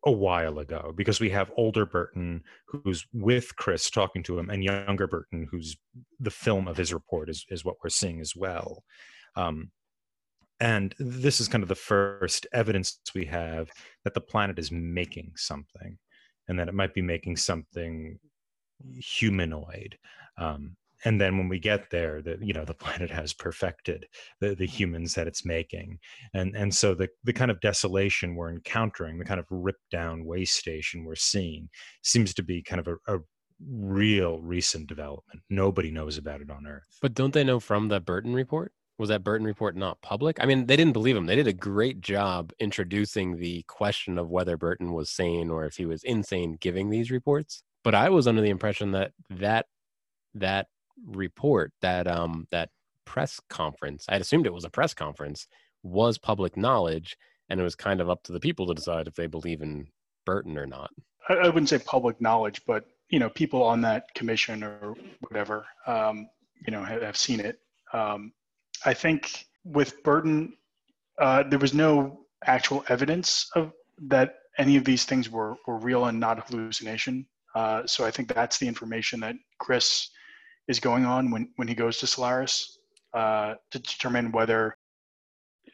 [0.05, 4.63] a while ago because we have older Berton who's with Chris talking to him, and
[4.63, 5.77] younger Berton who's
[6.19, 8.83] the film of his report is is what we're seeing as well.
[9.35, 9.71] Um,
[10.59, 13.69] and this is kind of the first evidence we have
[14.03, 15.97] that the planet is making something,
[16.47, 18.19] and that it might be making something
[18.97, 19.97] humanoid.
[20.37, 24.05] Um, and then when we get there that you know the planet has perfected
[24.39, 24.65] the, the mm-hmm.
[24.65, 25.99] humans that it's making
[26.33, 30.25] and and so the the kind of desolation we're encountering the kind of ripped down
[30.25, 31.69] waste station we're seeing
[32.01, 33.19] seems to be kind of a, a
[33.69, 37.99] real recent development nobody knows about it on earth But don't they know from the
[37.99, 38.73] Berton report?
[38.99, 40.37] Was that Berton report not public?
[40.39, 41.25] I mean, they didn't believe him.
[41.25, 45.77] They did a great job introducing the question of whether Berton was sane or if
[45.77, 47.63] he was insane giving these reports.
[47.83, 49.65] But I was under the impression that that
[50.35, 50.67] that
[51.05, 52.69] report, that um that
[53.05, 55.47] press conference, I had assumed it was a press conference,
[55.83, 57.17] was public knowledge,
[57.49, 59.87] and it was kind of up to the people to decide if they believe in
[60.25, 60.89] Berton or not.
[61.29, 65.65] I, I wouldn't say public knowledge, but you know, people on that commission or whatever,
[65.85, 66.27] um,
[66.65, 67.59] you know, have, have seen it.
[67.93, 68.33] Um,
[68.85, 70.53] I think with Berton,
[71.19, 73.71] uh, there was no actual evidence of
[74.07, 77.25] that any of these things were, were real and not hallucination.
[77.55, 80.09] Uh, so I think that's the information that Chris
[80.67, 82.79] is going on when, when he goes to Solaris
[83.13, 84.75] uh, to determine whether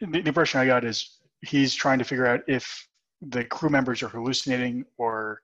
[0.01, 2.87] the, the impression I got is he's trying to figure out if
[3.21, 5.41] the crew members are hallucinating or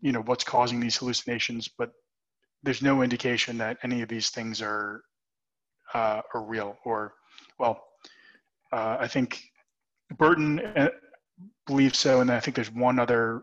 [0.00, 1.90] you know what's causing these hallucinations but
[2.62, 5.02] there's no indication that any of these things are
[5.94, 7.14] uh, are real or
[7.58, 7.82] well
[8.72, 9.42] uh, i think
[10.16, 10.88] berton uh,
[11.66, 13.42] believes so and i think there's one other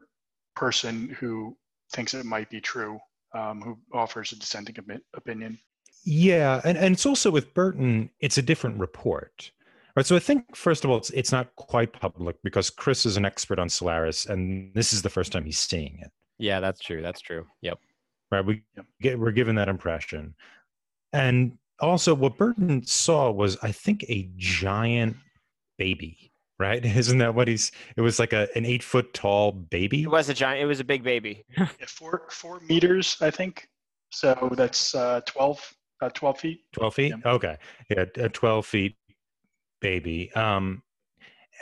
[0.58, 1.56] person who
[1.94, 3.00] thinks it might be true,
[3.38, 4.76] um, who offers a dissenting
[5.16, 5.60] opinion.
[6.06, 9.52] Yeah, and, and it's also with Berton, it's a different report.
[9.96, 10.06] Right.
[10.06, 13.26] So I think first of all, it's it's not quite public because Chris is an
[13.26, 16.12] expert on Solaris, and this is the first time he's seeing it.
[16.38, 17.02] Yeah, that's true.
[17.02, 17.48] That's true.
[17.62, 17.80] Yep.
[18.32, 18.46] Right.
[18.46, 18.86] We Yep.
[19.02, 20.36] get we're given that impression.
[21.14, 25.18] And also what Berton saw was, I think, a giant
[25.80, 26.32] baby.
[26.60, 26.84] Right?
[27.02, 30.04] Isn't that what he's it was like a an eight foot tall baby?
[30.04, 30.62] It was a giant.
[30.62, 31.46] It was a big baby.
[31.58, 33.68] Yeah, four four meters, I think.
[34.10, 36.60] So that's uh, 12, uh, 12 feet.
[36.74, 37.32] 12 feet Yeah.
[37.32, 37.58] okay
[37.90, 38.96] yeah a 12 feet
[39.82, 40.82] baby um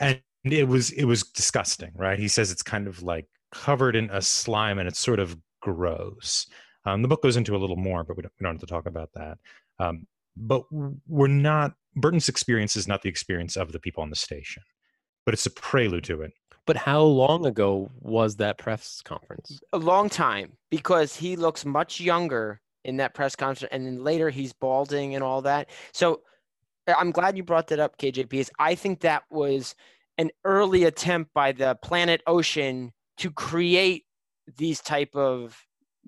[0.00, 4.08] and it was it was disgusting right he says it's kind of like covered in
[4.10, 6.46] a slime and it's sort of gross
[6.86, 8.66] um, the book goes into a little more but we don't, we don't have to
[8.66, 9.38] talk about that
[9.78, 10.64] um, but
[11.06, 14.62] we're not berton's experience is not the experience of the people on the station
[15.24, 16.32] but it's a prelude to it.
[16.66, 19.58] But how long ago was that press conference?
[19.72, 24.28] a long time because he looks much younger in that press conference and then later
[24.30, 25.70] he's balding and all that.
[25.92, 26.20] So
[26.86, 29.74] I- i'm glad you brought that up kjp because i think that was
[30.18, 34.04] an early attempt by the planet ocean to create
[34.58, 35.58] these type of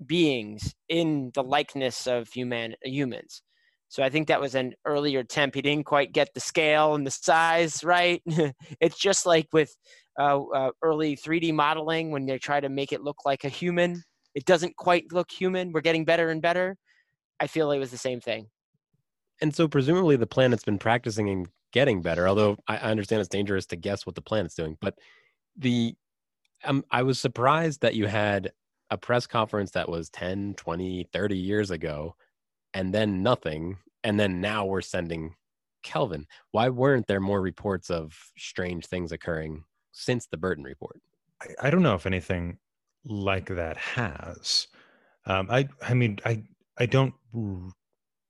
[0.05, 3.41] beings in the likeness of human humans
[3.89, 7.05] so i think that was an earlier attempt he didn't quite get the scale and
[7.05, 8.21] the size right
[8.79, 9.75] it's just like with
[10.19, 14.01] uh, uh, early 3d modeling when they try to make it look like a human
[14.37, 15.71] it doesn't quite look human.
[15.71, 16.77] We're getting better and better.
[17.39, 18.45] I feel it was the same thing.
[19.41, 23.29] And so presumably the planet's been practicing and getting better, although I I understand it's
[23.29, 24.77] dangerous to guess what the planet's doing.
[24.79, 24.93] But
[25.55, 25.95] the
[26.65, 28.51] um, I was surprised that you had
[28.91, 32.15] a press conference that was 10, 20, 30 years ago
[32.73, 33.77] and then nothing.
[34.03, 35.35] And then now we're sending
[35.83, 36.27] Kelvin.
[36.51, 41.01] Why weren't there more reports of strange things occurring since the Berton report?
[41.41, 42.57] I, I don't know if anything
[43.05, 44.67] like that has.
[45.25, 46.43] Um, I I mean I
[46.77, 47.13] I don't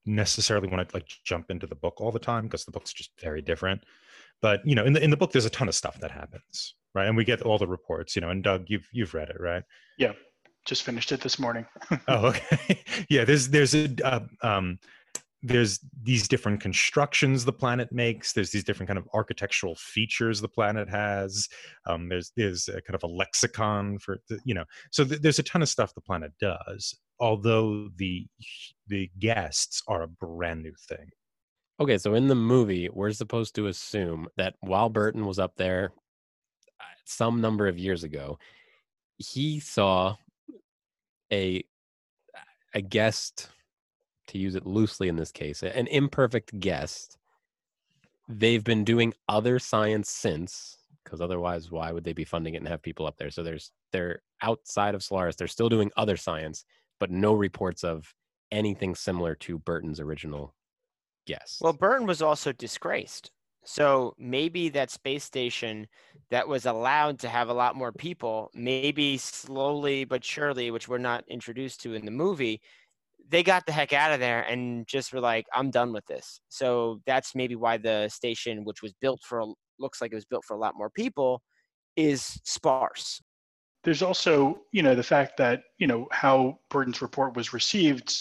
[0.05, 3.11] necessarily want to like jump into the book all the time because the book's just
[3.21, 3.83] very different.
[4.41, 6.75] But you know, in the in the book, there's a ton of stuff that happens,
[6.93, 7.07] right?
[7.07, 8.15] And we get all the reports.
[8.15, 9.63] You know, and Doug, you've you've read it, right?
[10.67, 11.65] Just finished it this morning.
[12.09, 12.83] Oh, okay.
[13.09, 14.77] yeah, there's there's a uh, um,
[15.41, 18.33] there's these different constructions the planet makes.
[18.33, 21.47] There's these different kind of architectural features the planet has.
[21.85, 24.65] Um, there's there's a kind of a lexicon for the, you know.
[24.91, 26.93] So th- there's a ton of stuff the planet does.
[27.19, 28.27] Although the
[28.87, 31.09] the guests are a brand new thing.
[31.79, 35.91] Okay, so in the movie, we're supposed to assume that while Berton was up there
[36.81, 38.37] uh, some number of years ago,
[39.17, 40.15] he saw
[41.31, 41.63] a
[42.73, 43.49] a guest
[44.27, 47.17] to use it loosely in this case, an imperfect guest.
[48.27, 52.67] They've been doing other science since, because otherwise, why would they be funding it and
[52.67, 53.31] have people up there?
[53.31, 55.37] So there's they're outside of Solaris.
[55.37, 56.65] They're still doing other science,
[56.99, 58.13] but no reports of
[58.51, 60.53] anything similar to Berton's original
[61.25, 61.61] guest.
[61.61, 63.31] Well, Berton was also disgraced.
[63.69, 65.87] So maybe that space station
[66.31, 70.99] that was allowed to have a lot more people, maybe slowly but surely, which we're
[70.99, 72.61] not introduced to in the movie,
[73.27, 76.39] they got the heck out of there and just were like, I'm done with this.
[76.47, 79.43] So that's maybe why the station, which was built for,
[79.79, 81.41] looks like it was built for a lot more people,
[81.97, 83.21] is sparse.
[83.83, 88.15] There's also, you know, the fact that, you know, how Berton's report was received,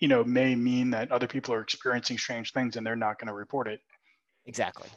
[0.00, 3.28] you know, may mean that other people are experiencing strange things and they're not going
[3.28, 3.80] to report it.
[4.46, 4.88] Exactly.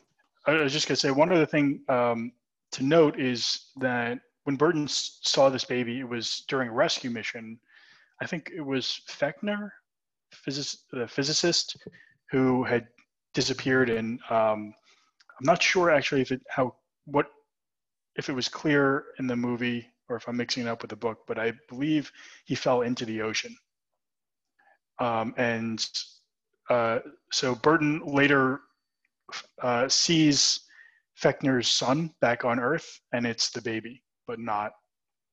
[0.46, 2.32] I was just going to say one other thing um,
[2.72, 7.60] to note is that when Berton saw this baby, it was during a rescue mission.
[8.22, 9.70] I think it was Fechner,
[10.92, 11.78] the physicist,
[12.30, 12.88] who had
[13.34, 14.74] disappeared, and um,
[15.40, 16.76] I'm not sure actually if it how
[17.06, 17.28] what
[18.16, 20.96] if it was clear in the movie or if I'm mixing it up with the
[20.96, 22.12] book, but I believe
[22.46, 23.56] he fell into the ocean.
[25.00, 25.86] Um, and
[26.70, 27.00] uh,
[27.32, 28.62] so Berton later
[29.62, 30.62] uh, sees
[31.22, 34.72] Fechner's son back on Earth, and it's the baby, but not,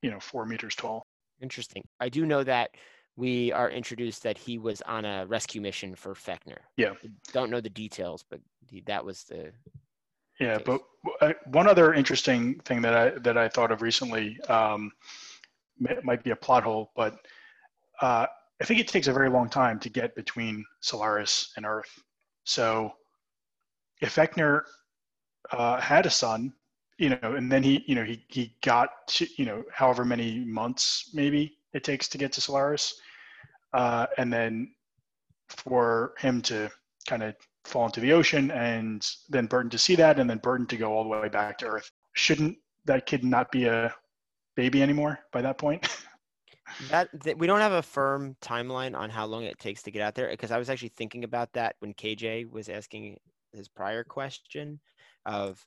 [0.03, 1.03] you know, four meters tall.
[1.41, 1.83] Interesting.
[2.01, 2.71] I do know that
[3.17, 6.59] we are introduced that he was on a rescue mission for Fechner.
[6.77, 6.95] Yeah.
[7.33, 8.41] Don't know the details, but
[8.87, 9.53] that was the
[10.39, 10.67] Yeah, case.
[10.67, 10.81] but
[11.21, 14.93] uh, one other interesting thing that I that I thought of recently um,
[16.03, 17.15] might be a plot hole, but
[18.01, 18.27] uh,
[18.61, 21.91] I think it takes a very long time to get between Solaris and Earth.
[22.45, 22.93] So
[24.01, 24.63] if Fechner
[25.53, 26.53] uh, had a son,
[26.99, 30.45] you know, and then he, you know, he he got to, you know, however many
[30.45, 33.01] months maybe it takes to get to Solaris,
[33.73, 34.73] uh, and then
[35.49, 36.71] for him to
[37.09, 37.35] kind of
[37.65, 40.93] fall into the ocean and then Berton to see that and then Berton to go
[40.93, 41.91] all the way back to Earth.
[42.15, 43.95] Shouldn't that kid not be a
[44.57, 45.87] baby anymore by that point.
[46.89, 50.03] That, that we don't have a firm timeline on how long it takes to get
[50.03, 53.19] out there because I was actually thinking about that when KJ was asking
[53.53, 54.81] his prior question
[55.27, 55.65] of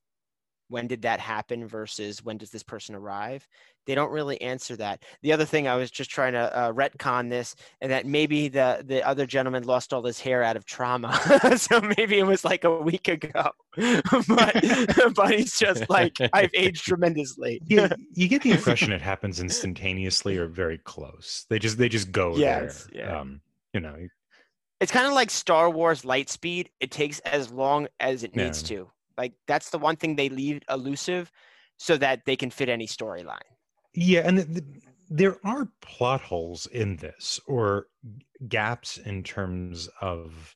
[0.70, 3.48] when did that happen versus when does this person arrive
[3.86, 7.30] they don't really answer that the other thing i was just trying to uh, retcon
[7.30, 11.14] this and that maybe the the other gentleman lost all his hair out of trauma
[11.58, 13.52] so maybe it was like a week ago
[14.28, 14.56] but
[15.16, 20.38] but he's just like i've aged tremendously Yeah, you get the impression it happens instantaneously
[20.38, 21.46] or very close.
[21.50, 23.06] They just they just go Yes, there.
[23.06, 23.20] yeah.
[23.20, 23.42] Um,
[23.74, 23.96] you know,
[24.84, 28.78] it's kind of like star wars lightspeed it takes as long as it needs Yeah.
[28.78, 31.32] to like that's the one thing they leave elusive
[31.78, 33.50] so that they can fit any storyline
[33.94, 37.88] Yeah, and th- th- there are plot holes in this or
[38.48, 40.56] gaps in terms of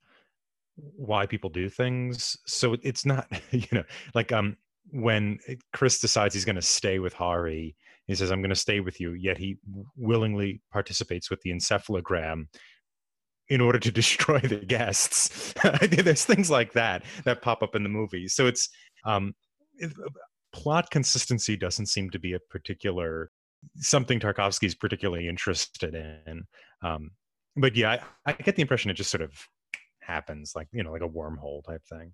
[0.76, 2.38] why people do things.
[2.46, 4.58] So it's not, you know, like um
[4.92, 5.38] when
[5.74, 7.76] Chris decides he's going to stay with Hari,
[8.08, 9.58] he says, "I'm going to stay with you," yet he
[9.98, 12.46] willingly participates with the encephalogram
[13.50, 15.54] in order to destroy the guests.
[15.82, 18.28] There's things like that that pop up in the movie.
[18.28, 18.70] So it's
[19.06, 19.34] um
[19.78, 19.92] it,
[20.54, 23.30] plot consistency doesn't seem to be a particular
[23.78, 26.44] something Tarkovsky's particularly interested in.
[26.84, 27.12] Um,
[27.56, 29.34] but yeah, I, I get the impression it just sort of
[30.02, 32.14] happens, like you know, like a wormhole type thing.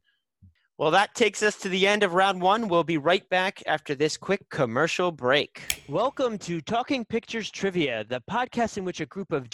[0.80, 2.68] Well, that takes us to the end of round one.
[2.68, 5.84] We'll be right back after this quick commercial break.
[5.88, 9.48] Welcome to Talking Pictures Trivia, the podcast in which a group of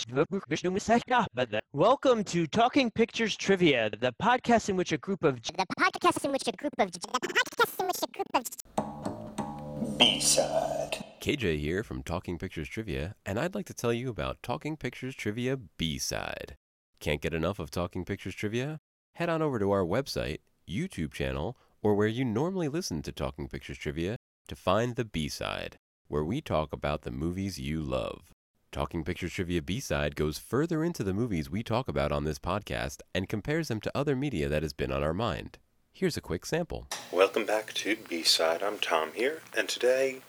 [1.11, 1.25] ah,
[1.73, 6.31] Welcome to Talking Pictures Trivia, the podcast in which a group of the podcast in
[6.31, 11.03] which a group of the podcast in which a group of B-side.
[11.19, 15.15] KJ here from Talking Pictures Trivia, and I'd like to tell you about Talking Pictures
[15.15, 16.55] Trivia B-Side.
[17.01, 18.79] Can't get enough of Talking Pictures Trivia?
[19.15, 20.37] Head on over to our website,
[20.69, 24.17] YouTube channel, or where you normally listen to Talking Pictures Trivia
[24.47, 28.31] to find the B-Side, where we talk about the movies you love.
[28.71, 33.01] Talking Pictures Trivia B-Side goes further into the movies we talk about on this podcast
[33.15, 35.57] and compares them to other media that has been on our mind.
[35.91, 36.87] Here's a quick sample.
[37.11, 38.61] Welcome back to B-Side.
[38.61, 40.21] I'm Tom here, and today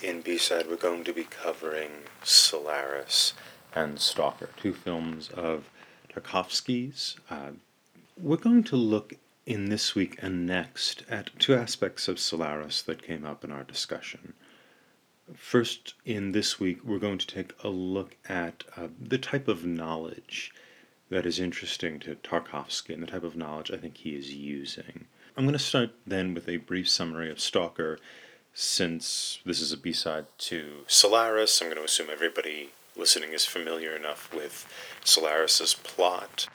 [0.00, 1.90] in B-Side we're going to be covering
[2.22, 3.34] Solaris
[3.74, 5.68] and Stalker, two films of
[6.14, 7.16] Tarkovsky's.
[7.28, 7.50] Uh,
[8.20, 9.14] we're going to look
[9.46, 13.64] in this week and next at two aspects of Solaris that came up in our
[13.64, 14.34] discussion.
[15.34, 19.64] First, in this week, we're going to take a look at uh, the type of
[19.64, 20.52] knowledge
[21.08, 25.06] that is interesting to Tarkovsky and the type of knowledge I think he is using.
[25.36, 27.98] I'm going to start then with a brief summary of Stalker,
[28.52, 31.60] since this is a B side to Solaris.
[31.60, 34.66] I'm going to assume everybody listening is familiar enough with
[35.04, 36.48] Solaris's plot.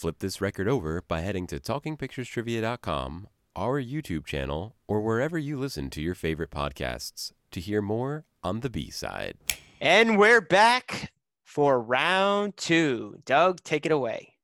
[0.00, 5.90] Flip this record over by heading to TalkingPicturesTrivia.com, our YouTube channel, or wherever you listen
[5.90, 9.36] to your favorite podcasts to hear more on the B side.
[9.78, 11.12] And we're back
[11.44, 13.18] for round two.
[13.26, 14.36] Doug, take it away.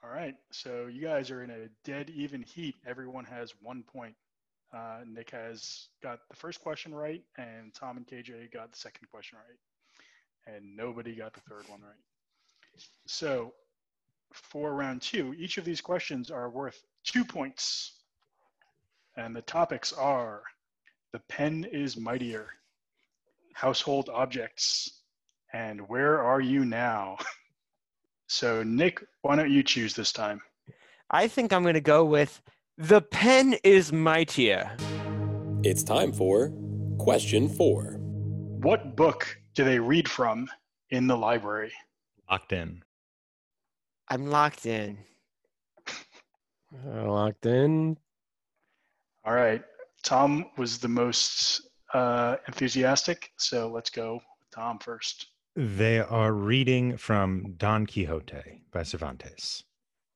[0.00, 2.76] All right, so you guys are in a dead even heat.
[2.86, 4.14] Everyone has one point.
[4.72, 9.08] Uh, Nick has got the first question right, and Tom and KJ got the second
[9.10, 11.98] question right, and nobody got the third one right.
[13.06, 13.54] So,
[14.34, 18.00] for round two, each of these questions are worth two points,
[19.16, 20.42] and the topics are:
[21.12, 22.48] the pen is mightier,
[23.54, 25.02] household objects,
[25.52, 27.16] and where are you now?
[28.28, 30.40] So, Nick, why don't you choose this time?
[31.10, 32.40] I think I'm going to go with
[32.78, 34.74] the pen is mightier.
[35.62, 36.50] It's time for
[36.96, 37.98] question four.
[37.98, 40.48] What book do they read from
[40.88, 41.72] in the library?
[42.30, 42.82] Locked in.
[44.08, 44.98] I'm locked in.
[46.86, 47.96] Uh, locked in.
[49.24, 49.62] All right.
[50.02, 51.62] Tom was the most
[51.94, 55.26] uh, enthusiastic, so let's go with Tom first.
[55.54, 59.62] They are reading from Don Quixote by Cervantes.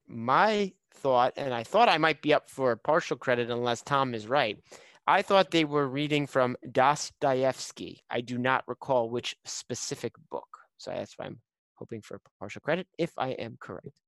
[0.08, 4.26] My thought, and I thought I might be up for partial credit unless Tom is
[4.26, 4.58] right.
[5.06, 8.02] I thought they were reading from Dostoevsky.
[8.10, 10.48] I do not recall which specific book.
[10.78, 11.40] So that's why I'm
[11.76, 14.00] hoping for partial credit if I am correct.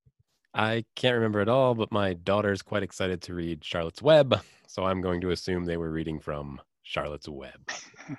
[0.55, 4.85] I can't remember at all, but my daughter's quite excited to read Charlotte's Web, so
[4.85, 7.71] I'm going to assume they were reading from Charlotte's Web.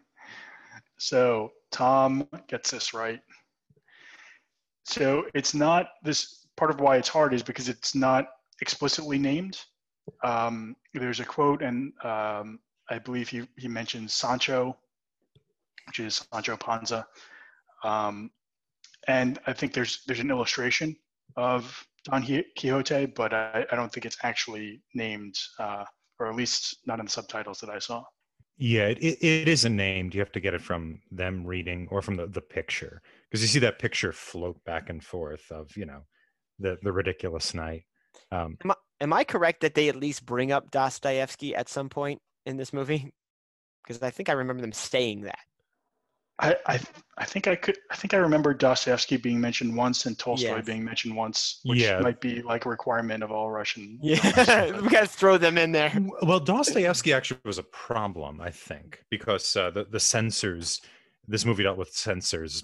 [1.00, 3.22] So Tom gets this right.
[4.84, 8.28] So it's not this part of why it's hard is because it's not
[8.62, 9.58] explicitly named.
[10.24, 14.76] Um, there's a quote, and um, I believe he, he mentions Sancho,
[15.88, 17.08] which is Sancho Panza.
[17.84, 18.30] Um,
[19.08, 20.96] and I think there's there's an illustration
[21.36, 25.86] of Don Quixote, but I, I don't think it's actually named, uh,
[26.20, 28.04] or at least not in the subtitles that I saw.
[28.58, 30.14] Yeah, it, it, it isn't named.
[30.14, 33.48] You have to get it from them reading or from the, the picture because you
[33.48, 36.02] see that picture float back and forth of you know
[36.60, 37.84] the the ridiculous knight.
[38.32, 41.90] Um, Am I, am I correct that they at least bring up Dostoevsky at some
[41.90, 43.14] point in this movie?
[43.84, 45.40] Because I think I remember them saying that.
[46.40, 46.80] I, I
[47.18, 50.66] I think I could I think I remember Dostoevsky being mentioned once and Tolstoy Yes.
[50.66, 52.00] being mentioned once, which Yeah.
[52.00, 54.00] might be like a requirement of all Russian.
[54.02, 55.92] Yeah, we gotta throw them in there.
[56.22, 60.82] well, Dostoevsky actually was a problem, I think, because uh, the the censors.
[61.28, 62.64] This movie dealt with censors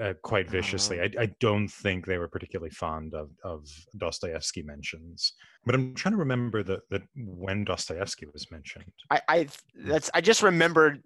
[0.00, 1.00] uh, quite viciously.
[1.00, 5.32] I, I don't think they were particularly fond of of Dostoevsky mentions.
[5.64, 8.92] But I'm trying to remember that that when Dostoevsky was mentioned.
[9.10, 11.02] I, I that's I just remembered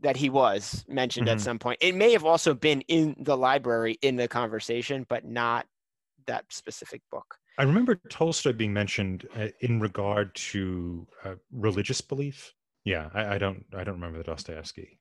[0.00, 1.42] that he was mentioned at Mhm.
[1.42, 1.78] some point.
[1.80, 5.66] It may have also been in the library in the conversation, but not
[6.26, 7.36] that specific book.
[7.58, 12.52] I remember Tolstoy being mentioned uh, in regard to uh, religious belief.
[12.84, 14.98] Yeah, I, I don't I don't remember the Dostoevsky.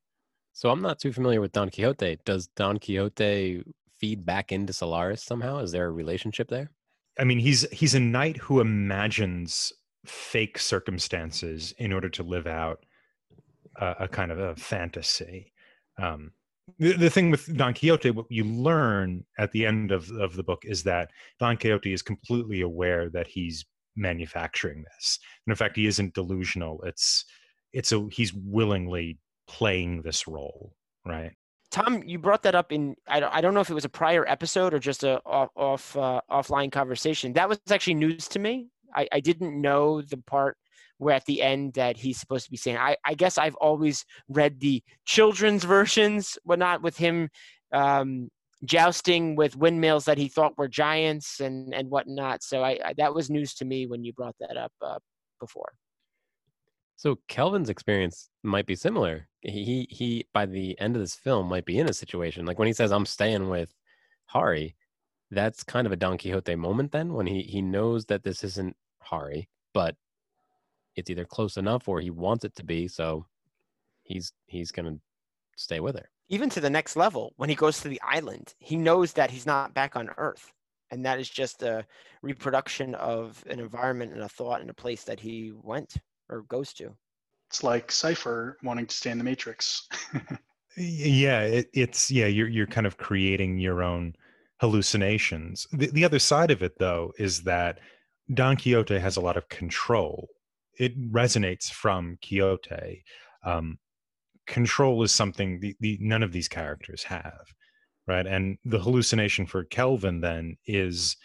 [0.54, 2.20] So I'm not too familiar with Don Quixote.
[2.26, 3.64] Does Don Quixote
[4.00, 5.60] feed back into Solaris somehow?
[5.60, 6.70] Is there a relationship there?
[7.20, 9.74] I mean, he's he's a knight who imagines
[10.06, 12.86] fake circumstances in order to live out
[13.78, 15.54] a, a kind of a fantasy.
[16.02, 16.32] Um,
[16.80, 20.44] the, the thing with Don Quixote, what you learn at the end of, of the
[20.44, 21.10] book is that
[21.40, 23.66] Don Quixote is completely aware that he's
[23.96, 25.20] manufacturing this.
[25.46, 26.82] And in fact, he isn't delusional.
[26.84, 27.26] It's
[27.74, 30.74] it's a he's willingly playing this role,
[31.06, 31.32] right?
[31.72, 34.74] Tom, you brought that up in I don't, know if it was a prior episode
[34.74, 37.34] or just a off off uh, offline conversation.
[37.34, 38.70] That was actually news to me.
[38.96, 40.58] I, I didn't know the part
[40.98, 42.78] where at the end that he's supposed to be saying.
[42.78, 47.30] I, I guess I've always read the children's versions, but not with him
[47.74, 48.30] um,
[48.66, 52.44] jousting with windmills that he thought were giants and and whatnot.
[52.44, 55.00] So I, I that was news to me when you brought that up uh,
[55.40, 55.74] before.
[56.96, 59.28] So Kelvin's experience might be similar.
[59.42, 62.68] He he by the end of this film might be in a situation like when
[62.68, 63.74] he says I'm staying with
[64.28, 64.76] Hari,
[65.32, 68.76] that's kind of a Don Quixote moment then when he he knows that this isn't
[69.02, 69.96] Hari, but
[70.96, 73.26] it's either close enough or he wants it to be, so
[74.04, 75.00] he's he's going to
[75.56, 76.10] stay with her.
[76.30, 79.46] even to the next level when he goes to the island he knows that he's
[79.46, 80.52] not back on earth
[80.92, 81.86] and that is just a
[82.22, 85.94] reproduction of an environment and a thought and a place that he went
[86.30, 86.96] or goes to
[87.50, 89.88] It's like Cypher wanting to stay in the Matrix.
[90.76, 94.16] Yeah it, it's yeah you're you're kind of creating your own
[94.60, 97.80] hallucinations the, the other side of it though is that
[98.34, 100.30] don quixote has a lot of control
[100.80, 103.04] it resonates from quixote
[103.46, 103.78] um,
[104.48, 107.54] control is something the, the none of these characters have
[108.08, 108.28] right?
[108.28, 111.18] And the hallucination for kelvin then is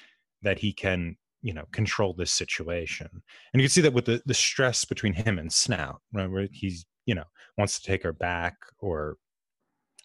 [0.42, 3.08] that he can you know control this situation.
[3.12, 6.30] And you can see that with the, the stress between him and snaut right?
[6.30, 7.24] Where he's you know
[7.56, 9.16] wants to take her back or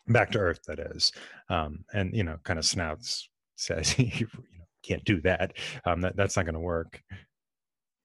[0.07, 1.11] back to earth that is.
[1.49, 5.53] Um and you know kind of snauts says you know can't do that.
[5.85, 7.01] Um that, that's not going to work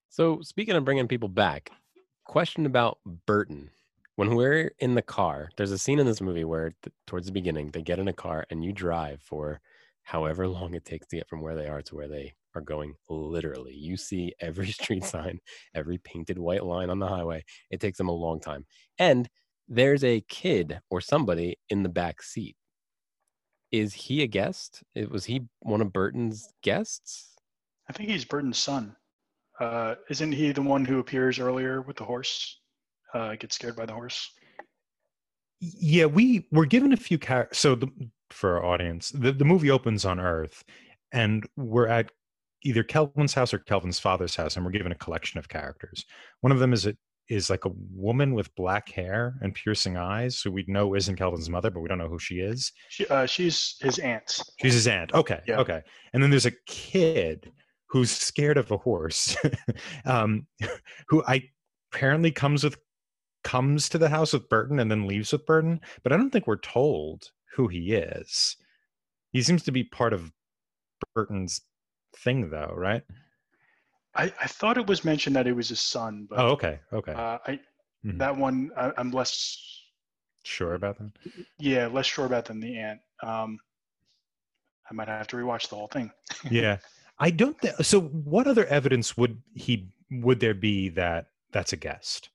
[0.09, 1.71] So speaking of bringing people back,
[2.25, 3.71] question about Berton.
[4.17, 7.33] When we're in the car, there's a scene in this movie where th- towards the
[7.33, 9.61] beginning they get in a car and you drive for
[10.03, 12.95] however long it takes to get from where they are to where they are going
[13.09, 13.75] literally.
[13.75, 15.39] You see every street sign,
[15.75, 17.45] every painted white line on the highway.
[17.71, 18.67] It takes them a long time.
[18.99, 19.29] And
[19.69, 22.57] there's a kid or somebody in the back seat.
[23.71, 24.83] Is he a guest?
[24.95, 27.37] It- Was he one of Berton's guests?
[27.89, 28.97] I think he's Berton's son.
[29.61, 32.61] Uh, isn't he the one who appears earlier with the horse?
[33.15, 34.31] Uh, gets scared by the horse.
[35.61, 37.89] yeah we were given a few char- so the,
[38.31, 40.63] for our audience the, the movie opens on earth
[41.13, 42.13] and we're at
[42.63, 46.05] either kelvin's house or kelvin's father's house and we're given a collection of characters
[46.43, 46.95] one of them is a
[47.29, 51.51] is like a woman with black hair and piercing eyes who we know isn't kelvin's
[51.51, 54.41] mother but we don't know who she is She, uh, she's his aunt.
[54.61, 55.59] she's his aunt okay Yeah.
[55.59, 55.83] okay
[56.13, 57.51] and then there's a kid
[57.89, 59.36] who's scared of a horse
[60.05, 60.47] um
[61.09, 61.43] who i
[61.93, 62.76] apparently comes with
[63.45, 66.47] comes to the house with berton and then leaves with berton but i don't think
[66.47, 68.57] we're told who he is
[69.32, 70.32] he seems to be part of
[71.14, 71.62] berton's
[72.16, 73.03] thing though right
[74.14, 77.12] I, I thought it was mentioned that it was his son, but oh okay okay
[77.12, 77.61] uh, I
[78.05, 78.18] Mhm.
[78.18, 79.59] that one I, I'm less
[80.45, 81.11] sure about that
[81.59, 83.01] yeah less sure about than the aunt.
[83.22, 83.59] Um,
[84.89, 86.11] I might have to rewatch the whole thing.
[86.51, 86.78] yeah
[87.19, 91.77] i don't think so what other evidence would he would there be that that's a
[91.77, 92.31] guest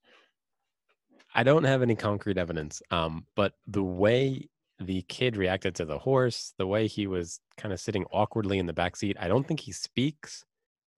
[1.36, 5.98] I don't have any concrete evidence, um, but the way the kid reacted to the
[5.98, 9.48] horse, the way he was kind of sitting awkwardly in the back seat, I don't
[9.48, 10.46] think he speaks,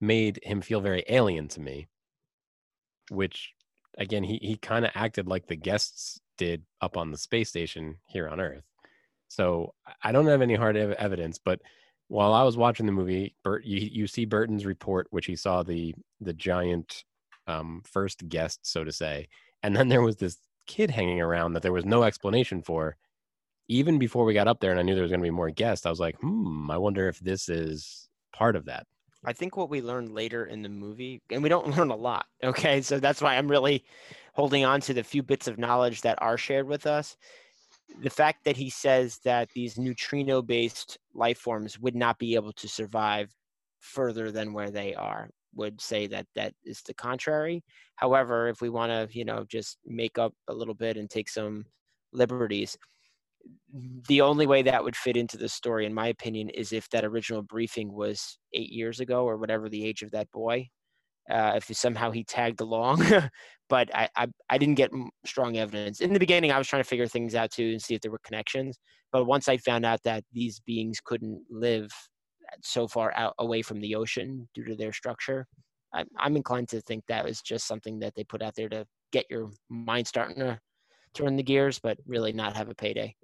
[0.02, 1.88] made him feel very alien to me,
[3.10, 3.54] which
[3.98, 7.98] again, he he kind of acted like the guests did up on the space station
[8.06, 8.64] here on Earth.
[9.30, 9.74] So
[10.04, 11.62] I don't have any hard ev- evidence, but
[12.08, 15.64] while I was watching the movie, Bert, you, you see Berton's report, which he saw
[15.64, 17.04] the the giant
[17.48, 19.28] um, first guest, so to say,
[19.64, 20.38] and then there was this
[20.68, 22.98] kid hanging around that there was no explanation for.
[23.68, 25.50] Even before we got up there, and I knew there was going to be more
[25.50, 28.86] guests, I was like, "Hmm, I wonder if this is part of that."
[29.26, 32.28] I think what we learned later in the movie, and we don't learn a lot,
[32.44, 32.82] okay?
[32.82, 33.84] So that's why I'm really
[34.34, 37.18] holding on to the few bits of knowledge that are shared with us.
[38.02, 42.54] The fact that he says that these neutrino based life forms would not be able
[42.54, 43.34] to survive
[43.80, 47.64] further than where they are would say that that is the contrary.
[47.96, 51.30] However, if we want to, you know, just make up a little bit and take
[51.30, 51.66] some
[52.12, 52.78] liberties,
[54.08, 57.06] the only way that would fit into the story, in my opinion, is if that
[57.06, 60.68] original briefing was eight years ago or whatever the age of that boy.
[61.30, 63.04] Uh, if somehow he tagged along,
[63.70, 64.92] but I, I, I didn't get
[65.26, 66.52] strong evidence in the beginning.
[66.52, 68.78] I was trying to figure things out too and see if there were connections.
[69.12, 71.90] But once I found out that these beings couldn't live
[72.62, 75.48] so far out away from the ocean due to their structure,
[75.94, 78.86] I, I'm inclined to think that was just something that they put out there to
[79.12, 80.60] get your mind starting to
[81.14, 83.16] turn the gears, but really not have a payday.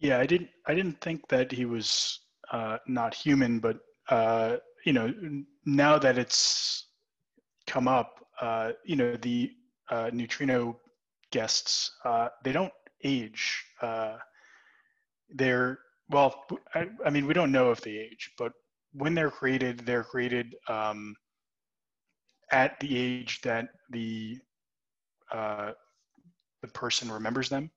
[0.00, 0.48] Yeah, I didn't.
[0.66, 2.20] I didn't think that he was
[2.52, 3.78] uh, not human, but
[4.08, 5.12] uh, you know,
[5.68, 6.86] now that it's
[7.66, 9.50] come up, uh, you know, the
[9.90, 10.78] uh, neutrino
[11.30, 12.72] guests uh, they don't
[13.04, 13.64] age.
[13.82, 14.16] Uh,
[15.30, 15.78] they're
[16.10, 18.52] well, I, I, mean, we don't know if they age, but
[18.92, 21.14] when they're created, they're created um,
[22.50, 24.38] at the age that the
[25.30, 27.70] the person remembers them.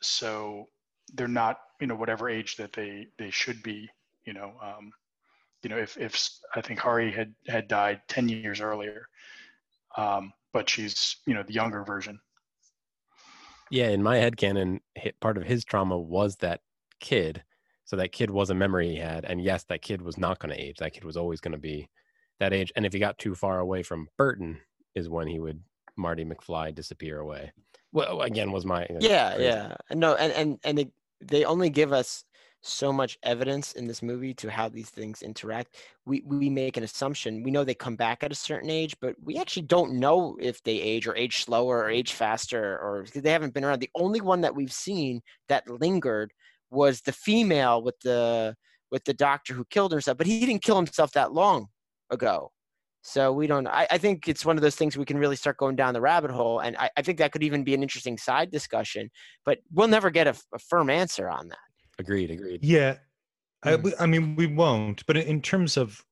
[0.00, 0.66] so
[1.14, 3.88] they're not you know whatever age that they they should be
[4.26, 4.92] you know um,
[5.62, 9.08] you know if if I think Hari had had died 10 years earlier
[9.96, 12.20] um, but she's you know the younger version.
[13.70, 14.80] Yeah in my head canon
[15.20, 16.60] part of his trauma was that
[17.00, 17.42] kid.
[17.84, 20.54] So that kid was a memory he had and yes that kid was not going
[20.54, 20.76] to age.
[20.78, 21.88] That kid was always going to be
[22.38, 22.72] that age.
[22.76, 24.58] And if he got too far away from Berton
[24.94, 25.60] is when he would
[25.96, 27.52] Marty McFly disappear away.
[27.92, 29.44] Well again was my yeah crazy.
[29.44, 29.74] yeah.
[29.92, 32.24] No and and and it, they only give us
[32.62, 35.76] so much evidence in this movie to how these things interact.
[36.04, 37.42] We we make an assumption.
[37.42, 40.62] We know they come back at a certain age, but we actually don't know if
[40.62, 43.80] they age or age slower or age faster or they haven't been around.
[43.80, 46.32] The only one that we've seen that lingered
[46.70, 48.54] was the female with the
[48.90, 51.68] with the doctor who killed herself, but he didn't kill himself that long
[52.10, 52.50] ago.
[53.02, 53.66] So we don't.
[53.66, 56.00] I, I think it's one of those things we can really start going down the
[56.02, 59.10] rabbit hole, and I, I think that could even be an interesting side discussion.
[59.46, 61.58] But we'll never get a, a firm answer on that.
[62.00, 62.30] Agreed.
[62.30, 62.64] Agreed.
[62.64, 62.96] Yeah,
[63.62, 63.94] I, mm.
[63.98, 65.06] I mean we won't.
[65.06, 66.04] But in terms of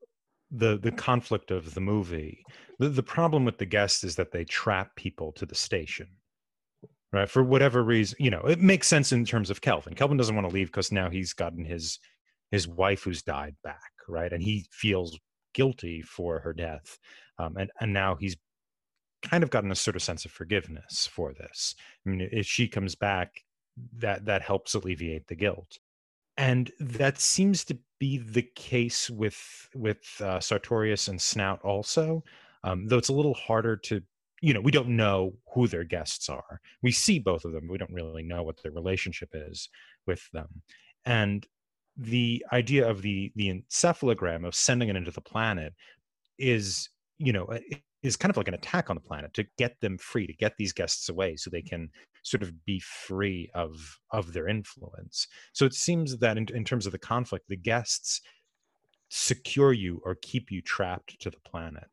[0.50, 2.44] the the conflict of the movie,
[2.78, 6.08] the, the problem with the guests is that they trap people to the station
[7.10, 10.34] right for whatever reason you know it makes sense in terms of kelvin kelvin doesn't
[10.34, 11.98] want to leave because now he's gotten his
[12.50, 15.18] his wife who's died back right and he feels
[15.58, 16.98] guilty for her death,
[17.38, 18.36] um, and and now he's
[19.22, 21.74] kind of gotten a sort of sense of forgiveness for this.
[22.06, 23.42] I mean, if she comes back,
[23.98, 25.78] that that helps alleviate the guilt,
[26.36, 32.22] and that seems to be the case with with uh, Sartorius and Snaut also.
[32.64, 34.02] Um, though it's a little harder to
[34.40, 37.78] you know we don't know who their guests are we see both of them we
[37.78, 39.68] don't really know what their relationship is
[40.06, 40.48] with them
[41.04, 41.46] and
[41.96, 45.74] the idea of the the encephalogram of sending it into the planet
[46.38, 47.48] is you know
[48.02, 50.56] is kind of like an attack on the planet to get them free to get
[50.56, 51.88] these guests away so they can
[52.22, 56.86] sort of be free of of their influence so it seems that in, in terms
[56.86, 58.20] of the conflict the guests
[59.10, 61.88] secure you or keep you trapped to the planet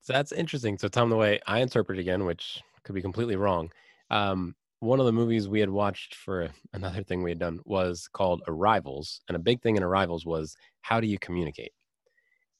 [0.00, 3.70] so that's interesting so tom the way i interpret again which could be completely wrong
[4.10, 8.08] um, one of the movies we had watched for another thing we had done was
[8.12, 9.20] called Arrivals.
[9.28, 11.72] And a big thing in Arrivals was how do you communicate?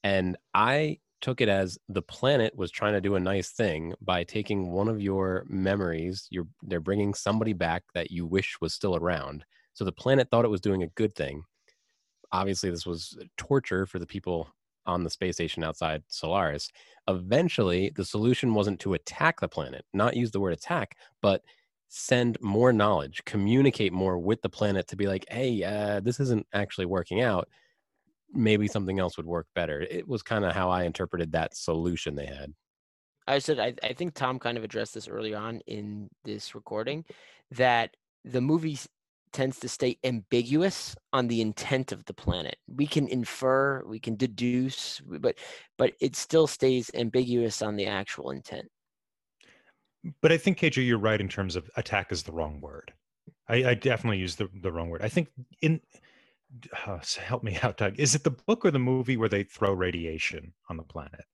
[0.03, 4.25] And I took it as the planet was trying to do a nice thing by
[4.25, 6.27] taking one of your memories.
[6.31, 9.45] You're, they're bringing somebody back that you wish was still around.
[9.73, 11.43] So the planet thought it was doing a good thing.
[12.33, 14.49] Obviously, this was torture for the people
[14.87, 16.71] on the space station outside Solaris.
[17.07, 21.43] Eventually, the solution wasn't to attack the planet, not use the word attack, but
[21.89, 26.47] send more knowledge, communicate more with the planet to be like, hey, uh, this isn't
[26.53, 27.49] actually working out.
[28.33, 29.81] Maybe something else would work better.
[29.81, 32.53] It was kind of how I interpreted that solution they had.
[33.27, 37.05] I said, I, I think Tom kind of addressed this early on in this recording
[37.51, 38.79] that the movie
[39.33, 42.57] tends to stay ambiguous on the intent of the planet.
[42.67, 45.37] We can infer, we can deduce, but
[45.77, 48.69] but it still stays ambiguous on the actual intent.
[50.23, 52.93] but I think KJ, you're right in terms of attack is the wrong word.
[53.49, 55.03] I, I definitely use the, the wrong word.
[55.03, 55.29] I think
[55.61, 55.81] in
[56.87, 57.99] uh, help me out, Doug.
[57.99, 61.25] Is it the book or the movie where they throw radiation on the planet?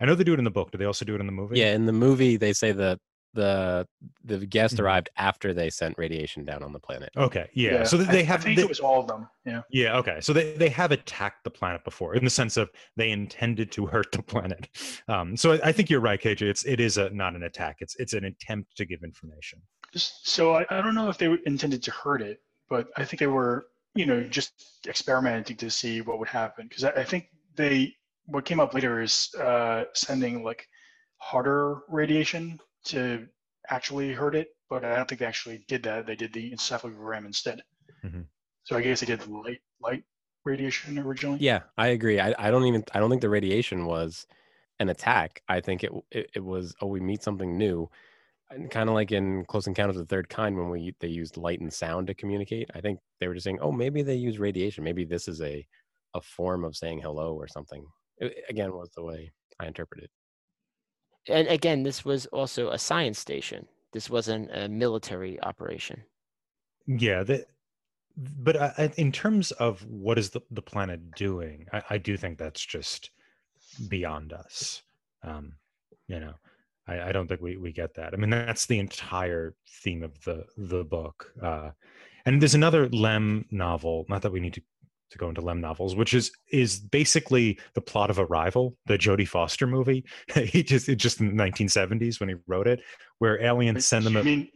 [0.00, 0.70] I know they do it in the book.
[0.72, 1.58] Do they also do it in the movie?
[1.58, 2.98] Yeah, in the movie they say that
[3.32, 3.84] the
[4.24, 4.80] the guest Mhm.
[4.84, 7.10] arrived after they sent radiation down on the planet.
[7.16, 7.48] Okay.
[7.52, 7.82] Yeah.
[7.82, 8.40] So they I, have.
[8.40, 9.28] I think they- it was all of them.
[9.44, 9.62] Yeah.
[9.70, 10.20] Yeah, okay.
[10.20, 13.86] So they, they have attacked the planet before in the sense of they intended to
[13.86, 14.68] hurt the planet.
[15.08, 16.42] Um, so I, I think you're right, KJ.
[16.42, 17.76] It's it is a not an attack.
[17.80, 19.60] It's it's an attempt to give information.
[19.96, 22.38] So I, I don't know if they intended to hurt it,
[22.68, 26.66] but I think they were, you know, just experimenting to see what would happen.
[26.68, 27.94] Because I, I think they,
[28.26, 30.66] what came up later is uh, sending like
[31.18, 33.26] harder radiation to
[33.70, 36.06] actually hurt it, but I don't think they actually did that.
[36.06, 37.62] They did the encephalogram instead.
[38.04, 38.26] Mhm.
[38.64, 40.04] So I guess they did light light
[40.44, 41.38] radiation originally.
[41.40, 42.20] Yeah, I agree.
[42.20, 44.26] I, I don't even I don't think the radiation was
[44.80, 45.42] an attack.
[45.48, 47.90] I think it it, it was oh we meet something new,
[48.50, 51.36] and kind of like in Close Encounters of the Third Kind when we they used
[51.36, 52.70] light and sound to communicate.
[52.74, 54.84] I think they were just saying oh maybe they use radiation.
[54.84, 55.66] Maybe this is a
[56.14, 57.84] a form of saying hello or something.
[58.18, 60.08] It, again, was the way I interpreted.
[61.28, 63.66] And again, this was also a science station.
[63.92, 66.02] This wasn't a military operation.
[66.86, 67.46] Yeah, that.
[68.16, 72.16] But I, I- in terms of what is the, the planet doing, I, I do
[72.16, 73.10] think that's just
[73.88, 74.82] beyond us.
[75.24, 75.54] Um,
[76.06, 76.34] you know,
[76.86, 78.14] I, I don't think we, we get that.
[78.14, 81.32] I mean, that's the entire theme of the the book.
[81.42, 81.70] Uh,
[82.26, 84.06] and there's another Lem novel.
[84.08, 84.62] Not that we need to
[85.10, 89.28] to go into Lem novels, which is is basically the plot of Arrival, the Jodie
[89.28, 90.04] Foster movie.
[90.34, 92.80] he just it just in the 1970s when he wrote it,
[93.18, 94.48] where aliens send them you mean,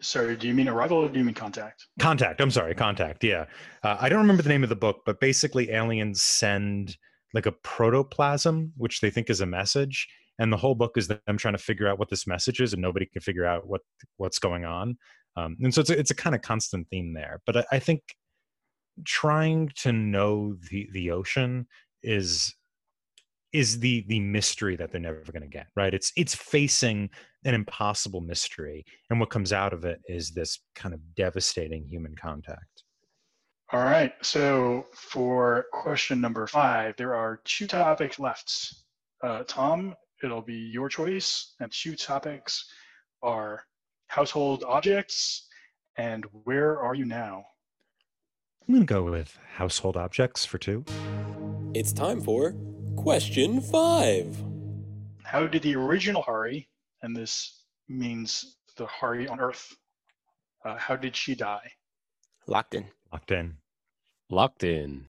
[0.00, 1.86] sorry, do you mean Arrival or do you mean Contact?
[2.00, 2.40] Contact.
[2.40, 3.22] I'm sorry, Contact.
[3.22, 3.46] Yeah,
[3.82, 6.96] uh, I don't remember the name of the book, but basically, aliens send
[7.34, 10.08] like a protoplasm, which they think is a message,
[10.38, 12.82] and the whole book is them trying to figure out what this message is, and
[12.82, 13.82] nobody can figure out what
[14.16, 14.96] what's going on.
[15.36, 17.40] Um, and so it's a, it's a kind of constant theme there.
[17.46, 18.02] But I, I think
[19.04, 21.66] trying to know the the ocean
[22.02, 22.54] is
[23.52, 27.08] is the the mystery that they're never going to get right it's it's facing
[27.44, 32.14] an impossible mystery and what comes out of it is this kind of devastating human
[32.14, 32.82] contact
[33.72, 34.12] All right.
[34.20, 38.74] So for question number five, there are two topics left.
[39.24, 42.70] Uh, Tom, it'll be your choice, and two topics
[43.22, 43.64] are
[44.08, 45.48] household objects
[45.96, 47.44] and where are you now?
[48.68, 50.84] i'm going to go with household objects for two
[51.74, 52.54] It's time for
[52.96, 54.36] question five.
[55.24, 56.68] How did the original Hari,
[57.02, 59.74] and this means the Hari on Earth,
[60.64, 61.72] uh, how did she die?
[62.46, 62.86] Locked in.
[63.12, 63.56] locked in
[64.30, 65.08] Locked in.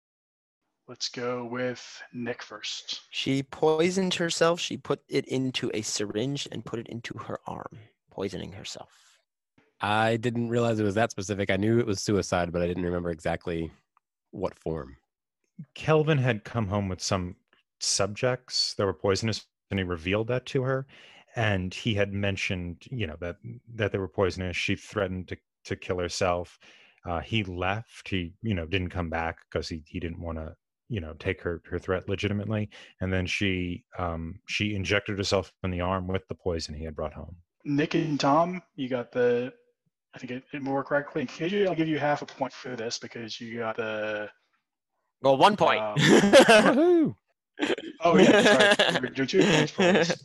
[0.89, 3.01] Let's go with Nick first.
[3.11, 4.61] She poisoned herself.
[4.61, 7.79] She put it into a syringe and put it into her arm,
[8.11, 8.91] poisoning herself.
[9.81, 11.51] I didn't realize it was that specific.
[11.51, 13.71] I knew it was suicide, but I didn't remember exactly
[14.31, 14.97] what form.
[15.75, 17.37] kelvin had come home with some
[17.81, 20.87] subjects that were poisonous and he revealed that to her
[21.37, 23.37] and he had mentioned you know that
[23.75, 26.59] that they were poisonous she threatened to to kill herself
[27.07, 30.55] uh, he left he you know didn't come back because he, he didn't want to
[30.93, 32.69] you know take her her threat legitimately
[33.01, 36.95] and then she um she injected herself in the arm with the poison he had
[36.95, 39.53] brought home Nick and Tom, you got the,
[40.15, 41.25] I think it, it more correctly.
[41.27, 44.29] KJ, I'll give you half a point for this because you got the,
[45.21, 45.81] Well, one point.
[45.81, 47.17] Um,
[48.01, 49.03] oh yeah, that's right.
[49.17, 50.23] You're two points for this.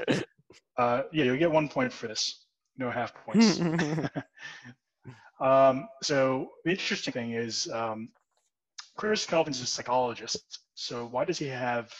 [0.77, 2.45] Uh, yeah, you'll get one point for this.
[2.77, 3.59] No half points.
[5.41, 8.09] um, so the interesting thing is, um,
[8.97, 10.59] Chris Kelvin's a psychologist.
[10.75, 11.93] So why does he have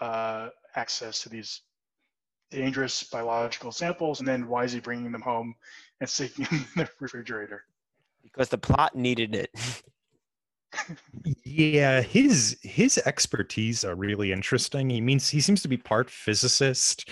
[0.00, 1.62] uh, access to these
[2.50, 5.54] dangerous biological samples, and then why is he bringing them home
[6.00, 7.64] and sticking them in the refrigerator?
[8.22, 9.50] because the plot needed it.
[11.44, 17.08] yeah his his expertise are really interesting he means he seems to be part physicist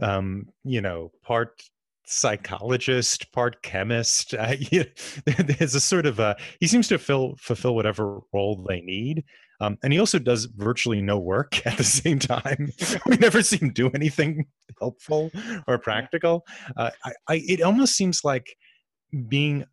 [0.00, 1.62] um you know part
[2.06, 4.84] psychologist part chemist uh, yeah,
[5.24, 9.24] there's a sort of a he seems to fill fulfill whatever role they need
[9.60, 12.72] um, and he also does virtually no work at the same time.
[13.06, 14.46] We never see him do anything
[14.80, 15.30] helpful
[15.68, 16.44] or practical.
[16.76, 18.56] Uh, I, I it almost seems like
[19.28, 19.64] being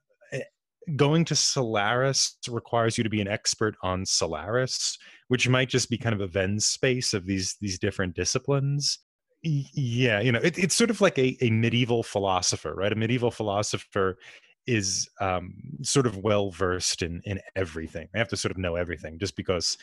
[0.96, 5.98] going to Solaris requires you to be an expert on Solaris, which might just be
[5.98, 9.00] kind of a Venn space of these these different disciplines.
[9.42, 12.92] Yeah, you know, it, it's sort of like a, a medieval philosopher, right?
[12.92, 14.18] A medieval philosopher
[14.68, 18.08] is um, sort of well versed in in everything.
[18.12, 19.78] They have to sort of know everything, just because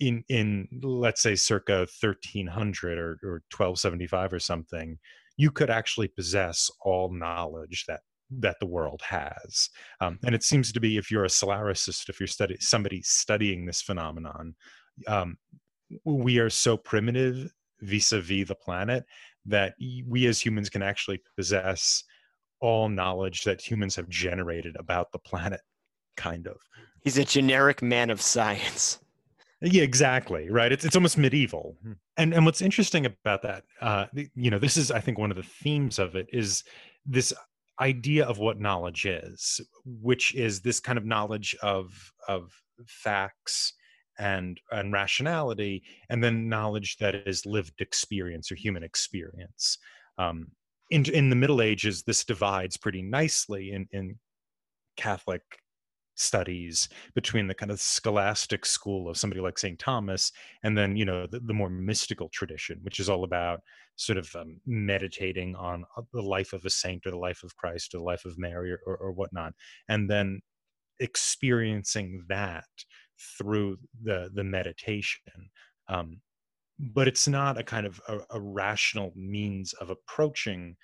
[0.00, 4.98] in in let's say circa 1300 or, or 1275 or something
[5.36, 9.70] you could actually possess all knowledge that that the world has.
[10.00, 13.66] Um, and it seems to be if you're a Solaricist, if you're study somebody studying
[13.66, 14.54] this phenomenon,
[15.06, 15.36] um,
[16.04, 19.04] we are so primitive vis-a-vis the planet
[19.44, 19.74] that
[20.06, 22.04] we as humans can actually possess
[22.60, 25.60] all knowledge that humans have generated about the planet
[26.16, 26.56] kind of.
[27.02, 28.98] He's a generic man of science.
[29.60, 30.72] yeah exactly right?
[30.72, 31.76] It's, it's almost medieval.
[32.16, 35.36] And and what's interesting about that uh you know this is i think one of
[35.36, 36.64] the themes of it is
[37.04, 37.32] this
[37.80, 42.52] idea of what knowledge is which is this kind of knowledge of of
[42.86, 43.74] facts
[44.18, 49.78] and and rationality and then knowledge that is lived experience or human experience.
[50.18, 50.48] Um,
[50.90, 54.18] in in the middle ages this divides pretty nicely in in
[54.96, 55.42] catholic
[56.14, 61.04] studies between the kind of scholastic school of somebody like st thomas and then you
[61.04, 63.60] know the, the more mystical tradition which is all about
[63.96, 67.54] sort of um, meditating on uh, the life of a saint or the life of
[67.56, 69.52] christ or the life of mary or, or, or whatnot
[69.88, 70.40] and then
[71.00, 72.64] experiencing that
[73.38, 75.50] through the the meditation
[75.88, 76.20] um,
[76.78, 80.76] but it's not a kind of a, a, rational means of approaching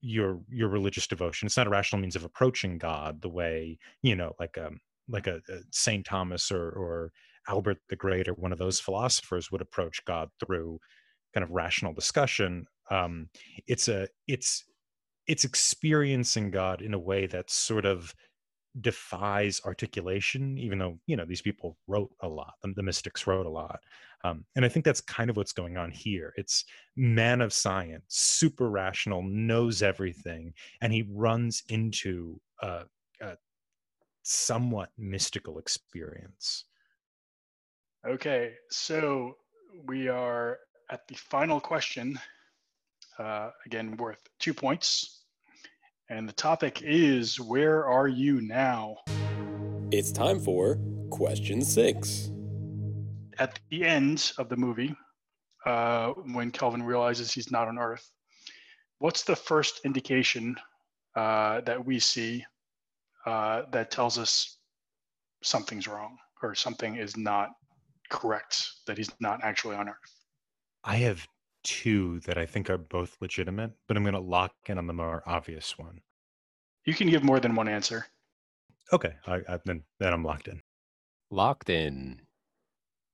[0.00, 1.46] your your religious devotion.
[1.46, 5.26] It's not a rational means of approaching god the way you know like um like
[5.26, 7.12] a, a saint thomas or or
[7.48, 10.78] albert the great or one of those philosophers would approach god through
[11.34, 12.66] kind of rational discussion.
[12.90, 13.28] Um
[13.66, 14.64] it's a it's
[15.26, 18.14] it's experiencing god in a way that's sort of
[18.80, 23.46] defies articulation even though you know these people wrote a lot the, the mystics wrote
[23.46, 23.80] a lot
[24.24, 26.64] um, and i think that's kind of what's going on here it's
[26.96, 32.82] man of science super rational knows everything and he runs into a,
[33.22, 33.36] a
[34.22, 36.64] somewhat mystical experience
[38.06, 39.36] Okay, so
[39.86, 40.58] we are
[40.90, 42.18] at the final question.
[43.18, 45.17] Uh, again, worth two points.
[46.10, 48.96] And the topic is Where are you now?
[49.90, 50.78] It's time for
[51.10, 52.30] question six.
[53.38, 54.94] At the end of the movie,
[55.66, 58.10] uh, when Kelvin realizes he's not on Earth,
[59.00, 60.56] what's the first indication
[61.14, 62.42] uh, that we see
[63.26, 64.56] uh, that tells us
[65.42, 67.50] something's wrong or something is not
[68.08, 70.18] correct, that he's not actually on Earth?
[70.84, 71.26] i have
[71.64, 74.92] two that i think are both legitimate but i'm going to lock in on the
[74.92, 76.00] more obvious one
[76.84, 78.06] You can give more than one answer.
[78.92, 80.60] okay I, I, then then i'm locked in
[81.30, 82.22] Locked in.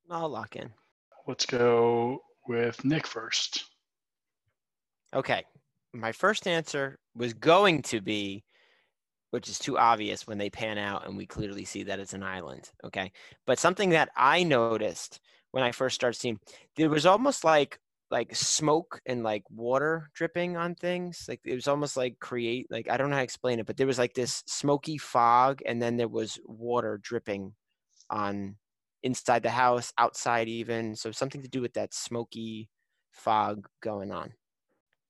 [0.08, 0.70] I'll lock in.
[1.26, 3.64] Let's go with Nick first.
[5.12, 5.42] Okay.
[5.92, 8.44] My first answer was going to be,
[9.30, 12.22] which is too obvious when they pan out and we clearly see that it's an
[12.22, 12.70] island.
[12.84, 13.10] Okay.
[13.46, 15.18] But something that I noticed
[15.50, 16.38] when I first started seeing,
[16.76, 17.80] there was almost like
[18.10, 21.24] like smoke and like water dripping on things.
[21.28, 23.76] Like it was almost like create like I don't know how to explain it, but
[23.76, 27.54] there was like this smoky fog and then there was water dripping
[28.10, 28.56] on
[29.02, 30.96] inside the house, outside even.
[30.96, 32.68] So something to do with that smoky
[33.12, 34.32] fog going on.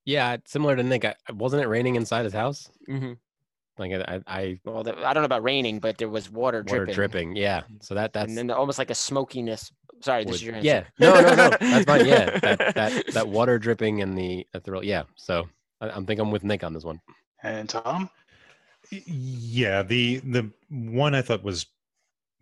[0.05, 1.05] Yeah, similar to Nick.
[1.05, 2.71] I, wasn't it raining inside his house?
[2.89, 3.13] Mm-hmm.
[3.79, 6.85] Like I, I Well, the, I don't know about raining, but there was water, water
[6.85, 6.95] dripping.
[6.95, 7.37] dripping.
[7.37, 7.63] Yeah.
[7.81, 9.73] So that that's and then almost like a smokiness.
[10.05, 10.67] Sorry, this would- is your answer.
[10.67, 10.85] yeah.
[10.99, 11.51] No, no, no.
[11.61, 12.07] That's fine.
[12.07, 12.39] Yeah.
[12.39, 14.85] That that that water dripping and the the thrill.
[14.85, 15.05] Yeah.
[15.17, 15.49] So
[15.81, 17.01] I, I'm think I'm with Nick on this one.
[17.43, 18.09] And Tom?
[18.91, 21.67] Yeah the the one i thought was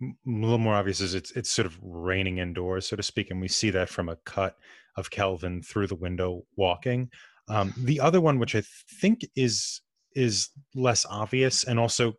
[0.02, 3.40] a little more obvious is it's it's sort of raining indoors so to speak and
[3.40, 4.56] we see that from a cut
[4.96, 7.08] of kelvin through the window walking
[7.48, 8.62] um, the other one which i
[9.00, 9.80] think is
[10.14, 12.14] is less obvious and also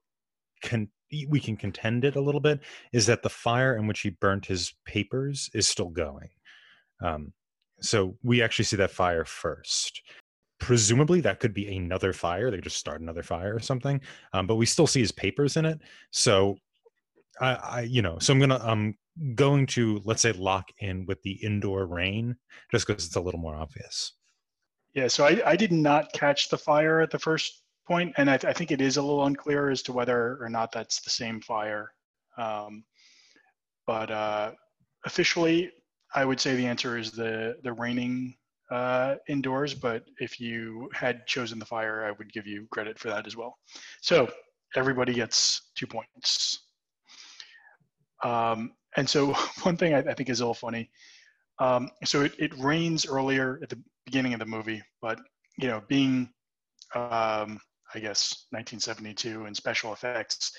[0.61, 0.87] can
[1.29, 2.59] we can contend it a little bit
[2.91, 6.29] is that the fire in which he burnt his papers is still going.
[7.01, 7.33] Um,
[7.81, 10.01] so we actually see that fire first.
[10.59, 13.99] Presumably that could be another fire they just start another fire or something
[14.31, 15.79] um, but we still see his papers in it.
[16.11, 16.57] So
[17.41, 18.95] I, I you know so i'm gonna i'm
[19.35, 22.35] going to let's say lock in with the indoor rain
[22.71, 24.13] just because it's a little more obvious.
[24.93, 28.35] Yeah, so I, I did not catch the fire at the first point, and I,
[28.35, 31.41] I think it is a little unclear as to whether or not that's the same
[31.41, 31.91] fire.
[32.37, 32.83] Um,
[33.85, 34.51] but uh,
[35.05, 35.71] officially,
[36.15, 38.35] I would say the answer is the the raining
[38.71, 39.73] uh, indoors.
[39.73, 43.35] But if you had chosen the fire, I would give you credit for that as
[43.35, 43.57] well.
[44.01, 44.27] So
[44.75, 46.59] everybody gets two points.
[48.23, 50.89] Um, and so one thing I, I think is a little funny.
[51.59, 55.19] Um, so it, it rains earlier at the beginning of the movie, but
[55.57, 56.29] you know, being
[56.95, 57.59] um,
[57.95, 60.51] I guess 1972 and special effects,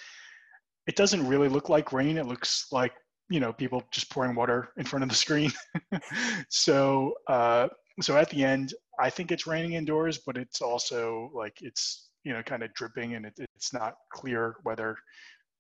[0.87, 2.19] it doesn't really look like rain.
[2.19, 2.93] It looks like
[3.31, 5.53] you know people just pouring water in front of the screen.
[6.49, 7.69] so uh,
[8.01, 12.33] so at the end, I think it's raining indoors, but it's also like it's you
[12.33, 14.97] know kind of dripping and it, it's not clear whether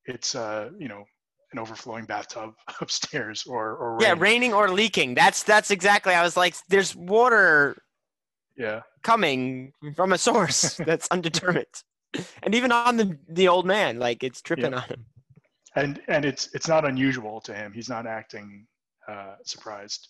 [0.07, 1.05] it's uh you know
[1.53, 2.51] an overflowing bathtub
[2.81, 5.14] upstairs or or Yeah, raining or leaking.
[5.14, 6.14] That's that's exactly.
[6.14, 7.77] I was like, there's water
[8.57, 11.67] yeah coming from a source that's undetermined,
[12.43, 14.79] and even on the the old man, like it's tripping Yeah.
[14.79, 15.05] on him.
[15.77, 17.73] and and it's it's not unusual to him.
[17.73, 18.67] He's not acting
[19.09, 20.09] uh, surprised.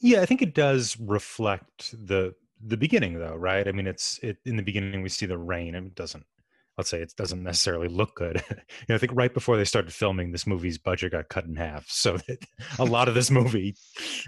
[0.00, 2.34] Yeah, I think it does reflect the
[2.64, 3.66] the beginning though, right?
[3.66, 6.24] I mean, it's it in the beginning we see the rain and it doesn't
[6.78, 8.42] let's say it doesn't necessarily look good.
[8.50, 8.56] you
[8.88, 11.86] know, I think right before they started filming this movie's budget got cut in half.
[11.98, 12.16] So
[12.78, 13.74] a lot of this movie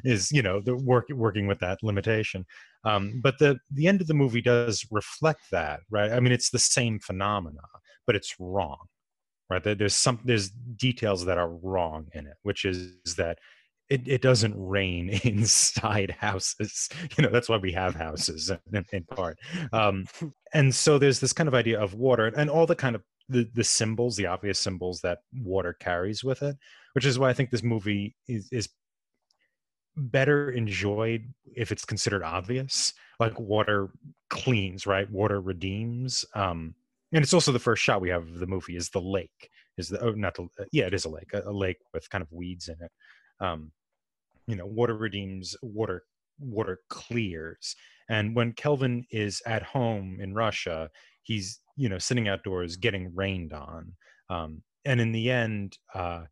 [0.04, 2.44] is, you know, the work working with that limitation.
[2.84, 6.10] Um, but the the end of the movie does reflect that, right?
[6.12, 7.60] I mean, it's the same phenomena,
[8.06, 8.86] but it's wrong.
[9.48, 9.62] Right?
[9.62, 13.38] There- There's some there's details that are wrong in it, which is that
[13.90, 19.04] it, it doesn't rain inside houses you know that's why we have houses in, in
[19.04, 19.38] part.
[19.72, 20.06] Um,
[20.54, 23.48] and so there's this kind of idea of water and all the kind of the,
[23.54, 26.56] the symbols the obvious symbols that water carries with it
[26.94, 28.68] which is why i think this movie is, is
[29.96, 33.90] better enjoyed if it's considered obvious like water
[34.30, 35.10] cleans right?
[35.10, 36.74] Water redeems um
[37.12, 39.88] and it's also the first shot we have of the movie is the lake is
[39.88, 42.32] the oh not the yeah it is a lake a, a lake with kind of
[42.32, 42.90] weeds in it.
[43.40, 43.72] Um
[44.50, 46.02] you know water redeems water
[46.38, 47.76] water clears.
[48.08, 50.90] And when kelvin is at home in russia
[51.22, 53.92] he's you know sitting outdoors getting rained on.
[54.28, 56.22] Um and in the end uh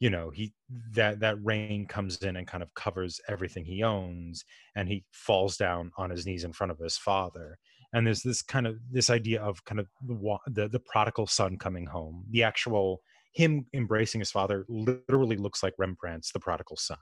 [0.00, 0.52] you know he
[0.94, 4.44] that that rain comes in and kind of covers everything he owns
[4.76, 7.56] and he falls down on his knees in front of his father.
[7.94, 11.56] And there's this kind of this idea of kind of the the, the prodigal son
[11.56, 12.24] coming home.
[12.30, 13.02] The actual
[13.32, 16.98] him embracing his father literally looks like rembrandt's the prodigal son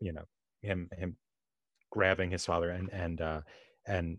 [0.00, 0.24] you know
[0.62, 1.16] him him
[1.90, 3.40] grabbing his father and and uh
[3.86, 4.18] and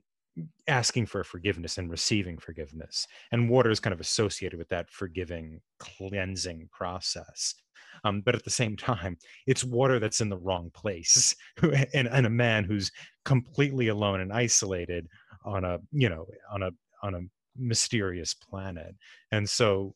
[0.68, 3.08] asking for forgiveness and receiving forgiveness.
[3.32, 7.56] And water is kind of associated with that forgiving cleansing process.
[8.04, 11.36] Um, but at the same time it's water that's in the wrong place.
[11.94, 12.92] And, and a man who's
[13.26, 15.08] completely alone and isolated
[15.44, 17.22] on a you know on a on a
[17.58, 18.96] mysterious planet.
[19.32, 19.96] And so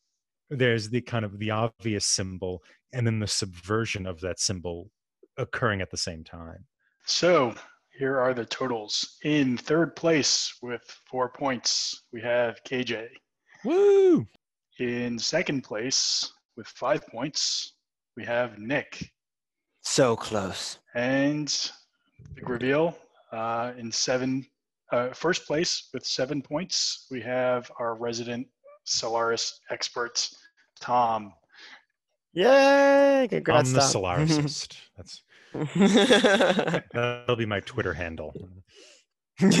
[0.50, 4.90] there's the kind of the obvious symbol and then the subversion of that symbol
[5.38, 6.64] occurring at the same time
[7.06, 7.54] So
[7.98, 9.18] here are the totals.
[9.22, 13.08] In third place with four points, we have KJ.
[13.64, 14.26] Woo!
[14.78, 17.74] In second place with five points,
[18.16, 19.12] we have Nick.
[19.82, 20.78] So close.
[20.94, 21.54] And
[22.34, 22.96] big reveal
[23.32, 24.46] uh, in seven,
[24.90, 28.46] uh, first place with seven points, we have our resident
[28.84, 30.28] Solaris expert,
[30.80, 31.32] Tom.
[32.34, 33.26] Yay!
[33.30, 33.90] Congrats, i'm the Tom.
[33.90, 35.22] solaricist that's
[36.94, 38.34] that'll be my twitter handle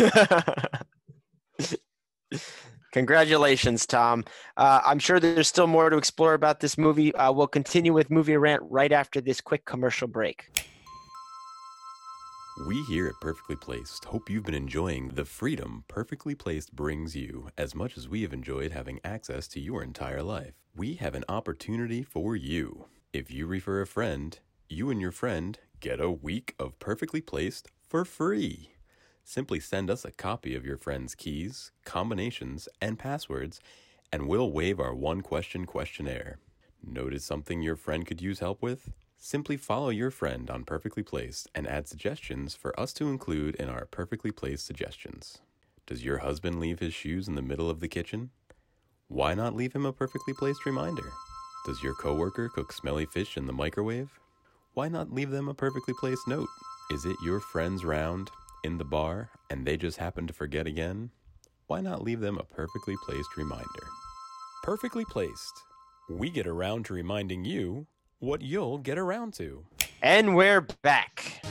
[2.92, 4.22] Congratulations, Tom.
[4.58, 7.14] Uh, I'm sure there's still more to explore about this movie.
[7.14, 10.50] Uh, we'll continue with Movie Rant right after this quick commercial break.
[12.58, 17.48] We here at Perfectly Placed hope you've been enjoying the freedom Perfectly Placed brings you
[17.56, 20.52] as much as we have enjoyed having access to your entire life.
[20.76, 22.88] We have an opportunity for you.
[23.10, 24.38] If you refer a friend,
[24.68, 28.72] you and your friend get a week of Perfectly Placed for free.
[29.24, 33.60] Simply send us a copy of your friend's keys, combinations, and passwords,
[34.12, 36.38] and we'll waive our one question questionnaire.
[36.84, 38.90] Notice something your friend could use help with?
[39.24, 43.68] Simply follow your friend on Perfectly Placed and add suggestions for us to include in
[43.68, 45.38] our Perfectly Placed suggestions.
[45.86, 48.30] Does your husband leave his shoes in the middle of the kitchen?
[49.06, 51.08] Why not leave him a perfectly placed reminder?
[51.64, 54.10] Does your coworker cook smelly fish in the microwave?
[54.74, 56.48] Why not leave them a perfectly placed note?
[56.90, 58.28] Is it your friend's round
[58.64, 61.12] in the bar and they just happen to forget again?
[61.68, 63.86] Why not leave them a perfectly placed reminder?
[64.64, 65.62] Perfectly placed.
[66.10, 67.86] We get around to reminding you
[68.22, 69.64] what you'll get around to.
[70.00, 71.42] And we're back.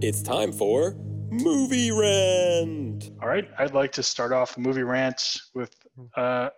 [0.00, 0.96] It's time for
[1.30, 3.12] Movie Rant.
[3.22, 5.72] All right, I'd like to start off movie rant with
[6.16, 6.50] uh,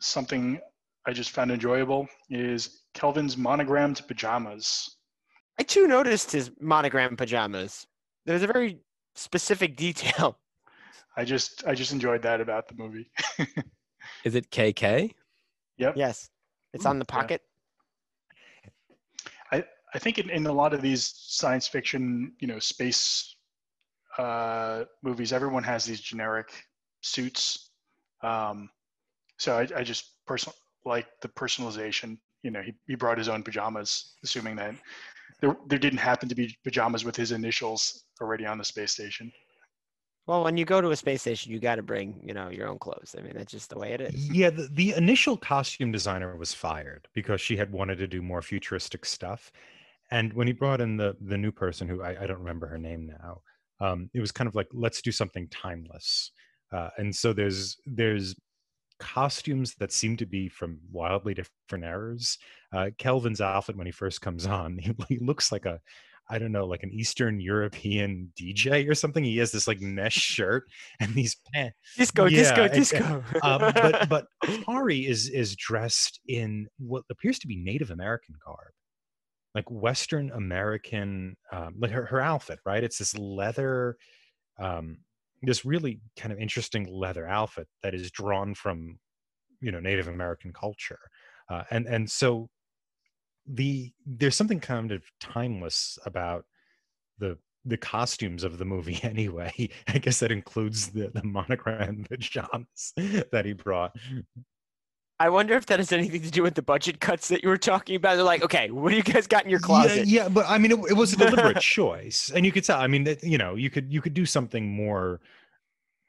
[0.00, 0.60] something
[1.06, 4.96] I just found enjoyable is Kelvin's monogrammed pajamas.
[5.58, 7.86] I too noticed his monogrammed pajamas.
[8.26, 8.78] There's a very
[9.14, 10.38] specific detail.
[11.16, 13.10] I just I just enjoyed that about the movie.
[14.24, 15.12] Is it KK?
[15.78, 15.94] yep.
[15.96, 16.28] Yes,
[16.74, 17.14] it's on the Yeah.
[17.20, 17.40] pocket.
[19.94, 23.36] I think in, in a lot of these science fiction, you know, space
[24.18, 26.50] uh, movies, everyone has these generic
[27.02, 27.70] suits.
[28.22, 28.70] Um,
[29.38, 32.18] so I, I just personal like the personalization.
[32.42, 34.74] You know, he, he brought his own pajamas, assuming that
[35.40, 39.30] there there didn't happen to be pajamas with his initials already on the space station.
[40.26, 42.68] Well, when you go to a space station, you got to bring, you know, your
[42.68, 43.16] own clothes.
[43.18, 44.30] I mean, that's just the way it is.
[44.30, 48.40] Yeah, the, the initial costume designer was fired because she had wanted to do more
[48.40, 49.50] futuristic stuff.
[50.12, 52.78] And when he brought in the the new person, who I, I don't remember her
[52.78, 53.40] name now,
[53.80, 56.30] um, it was kind of like let's do something timeless.
[56.70, 58.34] Uh, and so there's there's
[59.00, 62.38] costumes that seem to be from wildly different eras.
[62.72, 65.80] Uh, Kelvin's outfit when he first comes on, he, he looks like a
[66.30, 69.24] I don't know, like an Eastern European DJ or something.
[69.24, 70.64] He has this like mesh shirt
[71.00, 71.76] and these pants.
[71.96, 73.24] Disco, disco, disco.
[73.42, 74.26] um, but but
[74.66, 78.72] Hari is is dressed in what appears to be Native American garb,
[79.54, 82.58] like Western American, um, like her her outfit.
[82.64, 83.96] Right, it's this leather,
[84.58, 84.98] um,
[85.42, 88.98] this really kind of interesting leather outfit that is drawn from,
[89.60, 91.00] you know, Native American culture,
[91.50, 92.48] uh, and and so
[93.46, 96.44] the there's something kind of timeless about
[97.18, 99.68] the the costumes of the movie anyway.
[99.88, 103.96] I guess that includes the, the monogram pajamas that he brought.
[105.22, 107.56] I wonder if that has anything to do with the budget cuts that you were
[107.56, 108.16] talking about.
[108.16, 110.08] They're like, okay, what do you guys got in your closet?
[110.08, 112.80] Yeah, yeah but I mean, it, it was a deliberate choice, and you could tell.
[112.80, 115.20] I mean, that, you know, you could you could do something more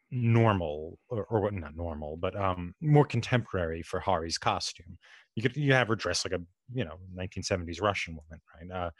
[0.09, 4.95] normal or, or what not normal but um more contemporary for hari's costume
[5.33, 8.91] you could you have her dress like a you know 1970s russian woman right uh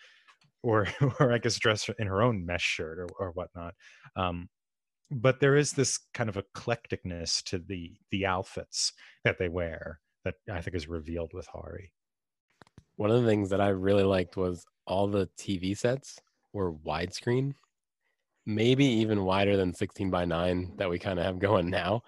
[0.64, 0.88] or
[1.20, 3.76] or i guess dress in her own mesh shirt or, or whatnot
[4.16, 4.50] um
[5.12, 8.92] but there is this kind of eclecticness to the the outfits
[9.24, 11.92] that they wear that i think is revealed with hari
[12.96, 16.20] One of the things that I really liked was all the TV sets
[16.54, 17.54] were widescreen,
[18.46, 22.04] maybe even wider than 16 by 9 that we kind of have going now.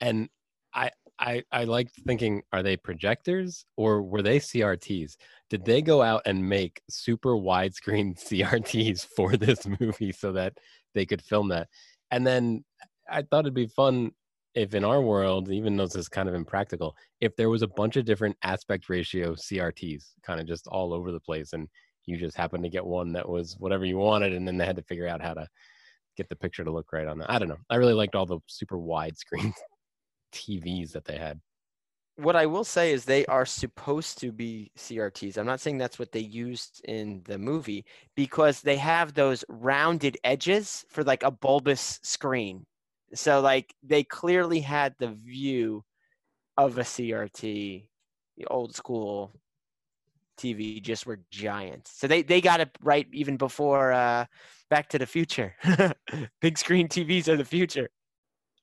[0.00, 0.28] And
[0.74, 5.16] I I I liked thinking, are they projectors or were they CRTs?
[5.48, 10.58] Did they go out and make super widescreen CRTs for this movie so that
[10.94, 11.68] they could film that?
[12.10, 12.64] And then
[13.10, 14.12] I thought it'd be fun
[14.56, 17.68] if in our world, even though this is kind of impractical, if there was a
[17.68, 21.68] bunch of different aspect ratio CRTs kind of just all over the place and
[22.06, 24.76] you just happened to get one that was whatever you wanted and then they had
[24.76, 25.46] to figure out how to
[26.16, 27.30] get the picture to look right on that.
[27.30, 27.58] I don't know.
[27.68, 29.52] I really liked all the super widescreen
[30.32, 31.38] TVs that they had.
[32.16, 35.36] What I will say is they are supposed to be CRTs.
[35.36, 37.84] I'm not saying that's what they used in the movie
[38.14, 42.64] because they have those rounded edges for like a bulbous screen.
[43.14, 45.84] So like they clearly had the view
[46.56, 47.88] of a CRT,
[48.36, 49.32] the old school
[50.38, 51.92] TV just were giants.
[51.98, 54.26] So they they got it right even before uh
[54.68, 55.54] Back to the Future.
[56.40, 57.88] Big screen TVs are the future.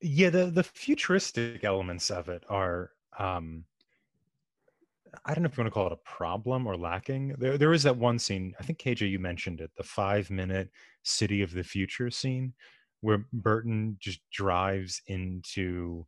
[0.02, 3.64] yeah the the futuristic elements of it are um
[5.26, 7.74] i don't know if you want to call it a problem or lacking there there
[7.74, 10.70] is that one scene i think kj you mentioned it the five minute
[11.04, 12.54] city of the future scene
[13.04, 16.06] where berton just drives into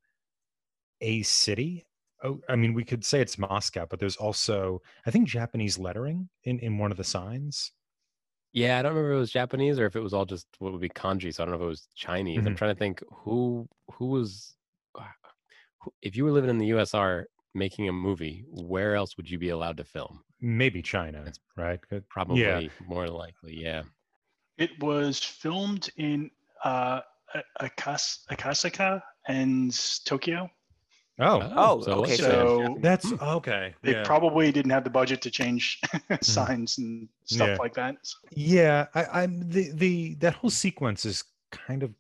[1.02, 1.86] a city
[2.24, 6.30] oh i mean we could say it's moscow but there's also i think japanese lettering
[6.43, 7.72] in in one of the signs
[8.54, 10.72] Yeah, I don't remember if it was Japanese or if it was all just what
[10.72, 11.34] would be kanji.
[11.34, 12.46] So I don't know if it was Chinese.
[12.46, 12.60] I'm Mhm.
[12.60, 14.56] trying to think who who was
[15.82, 19.39] who, if you were living in the USR making a movie, where else would you
[19.39, 20.24] be allowed to film?
[20.39, 22.08] maybe china That's right Good.
[22.10, 23.84] Probably more likely, yeah.
[24.58, 26.30] It was filmed in
[26.64, 27.02] uh,
[27.62, 29.74] Akas- Akasaka and
[30.06, 30.50] Tokyo.
[31.20, 34.04] oh Oh, so okay, so- that's okay they yeah.
[34.04, 35.80] probably didn't have the budget to change
[36.22, 37.58] signs and stuff Yeah.
[37.60, 37.96] like that.
[38.04, 41.92] So Yeah, I, I'm the the that whole sequence is kind of,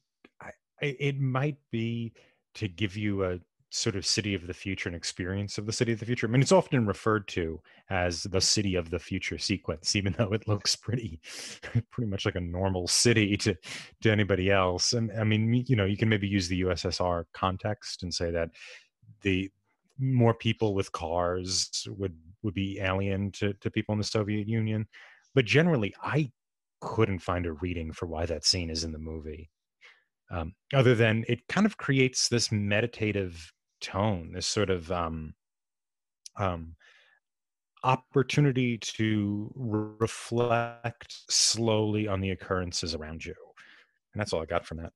[0.41, 0.51] I,
[0.81, 2.13] I- it might be
[2.55, 5.91] to give you a sort of city of the future, and experience of the city
[5.91, 6.27] of the future.
[6.27, 7.59] I mean, it's often referred to
[7.89, 11.19] as the city of the future sequence, even though it looks pretty,
[11.91, 13.55] pretty much like a normal city to
[14.01, 14.93] to anybody else.
[14.93, 18.49] And I mean, you know, you can maybe use the USSR context and say that
[19.21, 19.51] the
[19.99, 24.87] more people with cars would would be alien to to people in the Soviet Union
[25.35, 26.31] but generally i
[26.81, 29.49] couldn't find a reading for why that scene is in the movie
[30.31, 33.51] um, other than it kind of creates this meditative
[33.85, 35.33] tone this sort of um,
[36.37, 36.75] um,
[37.83, 43.35] opportunity to re- reflect slowly on the occurrences around you
[44.13, 44.91] and that's all i got from that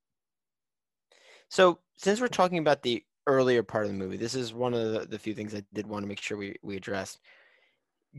[1.49, 4.93] So since we're talking about the earlier part of the movie, this is one of
[4.93, 7.19] the, the few things I did want to make sure we, we addressed.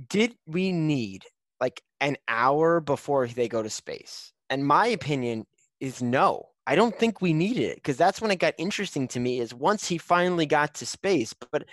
[0.08, 1.24] Did we need
[1.60, 4.32] like an hour before they go to space?
[4.50, 5.46] And my opinion
[5.78, 6.49] is no.
[6.66, 9.54] I don't think we needed it because that's when it got interesting to me is
[9.54, 11.34] once he finally got to space.
[11.50, 11.64] But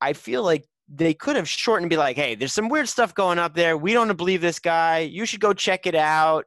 [0.00, 3.14] I feel like they could have shortened and be like, hey, there's some weird stuff
[3.14, 3.76] going up there.
[3.76, 5.00] We don't believe this guy.
[5.00, 6.46] You should go check it out.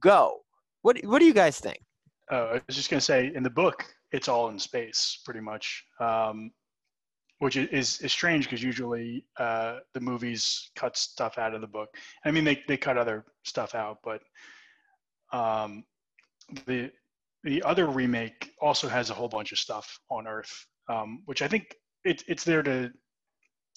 [0.00, 0.40] Go.
[0.82, 1.80] What what do you guys think?
[2.30, 5.84] Uh, I was just gonna say, in the book, it's all in space, pretty much,
[6.00, 6.50] um,
[7.38, 11.88] which is is strange because usually uh, the movies cut stuff out of the book.
[12.24, 14.22] I mean, they they cut other stuff out, but
[15.32, 15.84] um,
[16.66, 16.90] the
[17.44, 21.48] the other remake also has a whole bunch of stuff on Earth, um, which I
[21.48, 21.74] think
[22.04, 22.92] it, it's there to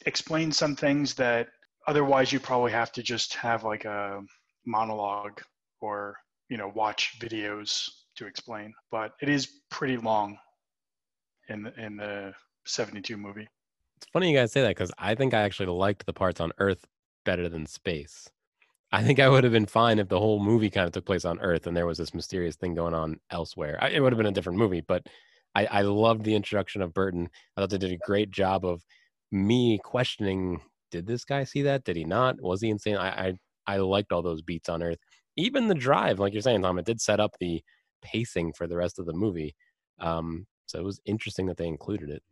[0.05, 1.47] explain some things that
[1.87, 4.21] otherwise you probably have to just have like a
[4.65, 5.41] monologue
[5.81, 6.15] or
[6.49, 10.37] you know watch videos to explain but it is pretty long
[11.49, 12.33] in the, in the
[12.65, 13.47] 72 movie
[13.97, 16.51] It's funny you guys say that because I think I actually liked the parts on
[16.57, 16.85] Earth
[17.23, 18.29] better than space.
[18.95, 21.25] I think I would have been fine if the whole movie kind of took place
[21.25, 23.77] on Earth and there was this mysterious thing going on elsewhere.
[23.81, 25.05] I, it would have been a different movie, but
[25.53, 27.27] I, I loved the introduction of Berton.
[27.55, 28.85] I thought they did a great job of
[29.33, 30.61] me questioning:
[30.91, 31.83] Did this guy see that?
[31.83, 32.41] Did he not?
[32.41, 32.95] Was he insane?
[32.95, 33.33] I I,
[33.67, 34.99] I liked all those beats on Earth.
[35.35, 37.61] Even the drive, like you're saying, Tom, it did set up the
[38.01, 39.55] pacing for the rest of the movie.
[39.99, 42.23] Um, so it was interesting that they included it.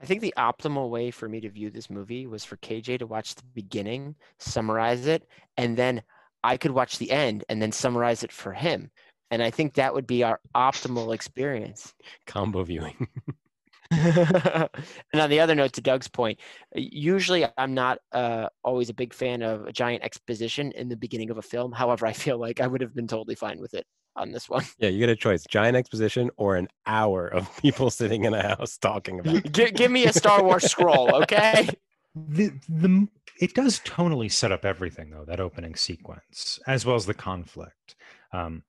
[0.00, 3.06] I think the optimal way for me to view this movie was for KJ to
[3.06, 5.28] watch the beginning, summarize it,
[5.58, 6.02] and then
[6.42, 8.90] I could watch the end and then summarize it for him.
[9.30, 11.92] And I think that would be our optimal experience.
[12.26, 13.06] Combo viewing.
[13.90, 14.70] and
[15.14, 16.40] on the other note, to Doug's point,
[16.74, 21.30] usually I'm not uh, always a big fan of a giant exposition in the beginning
[21.30, 21.72] of a film.
[21.72, 23.86] However, I feel like I would have been totally fine with it
[24.16, 24.64] on this one.
[24.78, 28.42] Yeah, you get a choice: giant exposition or an hour of people sitting in a
[28.56, 29.36] house talking about.
[29.36, 29.52] it.
[29.52, 31.68] Gi- give me a Star Wars scroll, okay?
[32.14, 33.06] the the
[33.40, 37.94] it does tonally set up everything though that opening sequence as well as the conflict
[38.32, 38.62] um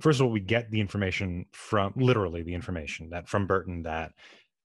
[0.00, 4.12] first of all we get the information from literally the information that from berton that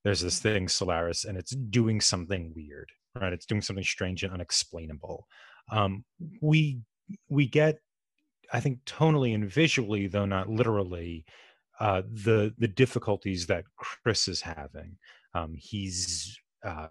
[0.04, 4.34] there's this thing solaris and it's doing something weird right it's doing something strange and
[4.34, 5.26] unexplainable
[5.72, 6.04] um
[6.42, 6.82] we
[7.30, 7.80] we get
[8.54, 11.26] i think tonally and visually though not literally
[11.80, 14.98] uh the the difficulties that chris is having
[15.34, 16.88] um he's uh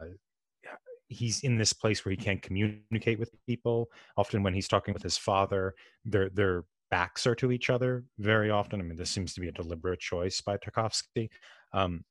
[1.08, 3.90] he's in this place where he can't communicate with people.
[4.16, 5.74] Often when he's talking with his father
[6.04, 8.80] their their backs are to each other very often.
[8.80, 11.28] I mean this seems to be a deliberate choice by tarkovsky.
[11.72, 12.04] Um,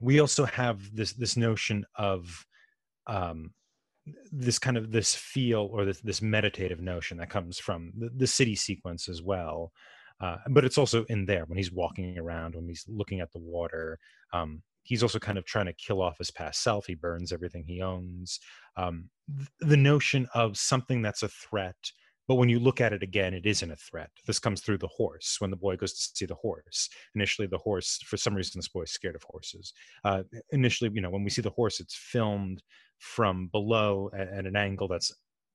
[0.00, 2.46] we also have this this notion of
[3.06, 3.52] um,
[4.32, 8.26] this kind of this feel or this this meditative notion that comes from the, the
[8.26, 9.72] city sequence as well
[10.20, 13.38] uh, but it's also in there when he's walking around when he's looking at the
[13.38, 13.98] water
[14.32, 16.86] um, he's also kind of trying to kill off his past self.
[16.86, 18.38] He burns everything he owns
[18.76, 21.76] um, th- the notion of something that's a threat
[22.28, 24.10] but when you look at it again it isn't a threat.
[24.26, 26.88] This comes through the horse when the boy goes to see the horse.
[27.14, 29.72] Initially the horse for some reason this boy's scared of horses.
[30.04, 32.62] Uh, initially you know when we see the horse it's filmed
[32.98, 35.12] from below at, at an angle that's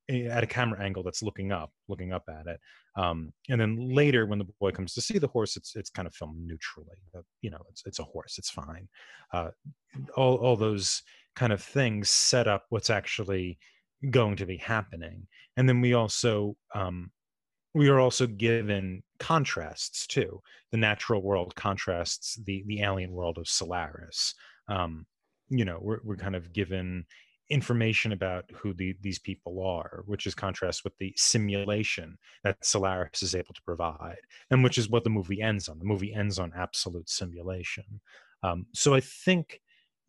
[0.09, 2.59] eh, at a camera angle that's looking up looking up at it.
[2.95, 6.07] Um, and then later when the boy comes to see the horse it's it's kind
[6.07, 6.97] of filmed neutrally
[7.41, 8.87] you know it's it's a horse it's fine.
[9.33, 9.49] Uh,
[10.15, 11.01] all all those
[11.35, 13.57] kind of things set up what's actually
[14.09, 15.27] going to be happening.
[15.57, 17.11] And then we also um,
[17.73, 20.41] we are also given contrasts too.
[20.71, 24.33] The natural world contrasts the the alien world of solaris.
[24.67, 25.05] Um,
[25.49, 27.05] you know we're, we're kind of given
[27.51, 33.21] information about who the, these people are which is contrast with the simulation that solaris
[33.21, 34.19] is able to provide
[34.49, 37.99] and which is what the movie ends on the movie ends on absolute simulation
[38.43, 39.61] um, so i think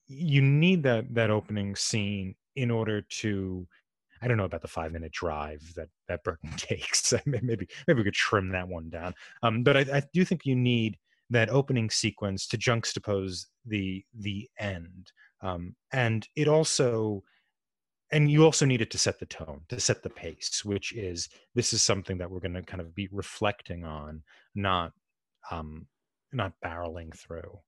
[0.09, 3.67] you need that that opening scene in order to
[4.23, 7.13] I don't know about the five minute drive that that Berton takes.
[7.27, 9.15] maybe maybe we could trim that one down.
[9.43, 10.97] Um, but I, I do think you need
[11.31, 15.11] that opening sequence to juxtapose the the end,
[15.43, 17.23] um, and it also
[18.13, 21.31] and you also need it to set the tone, to set the pace, which is
[21.55, 24.23] this is something that we're going to kind of be reflecting on,
[24.55, 24.93] not
[25.51, 25.87] um,
[26.33, 27.59] not barreling through.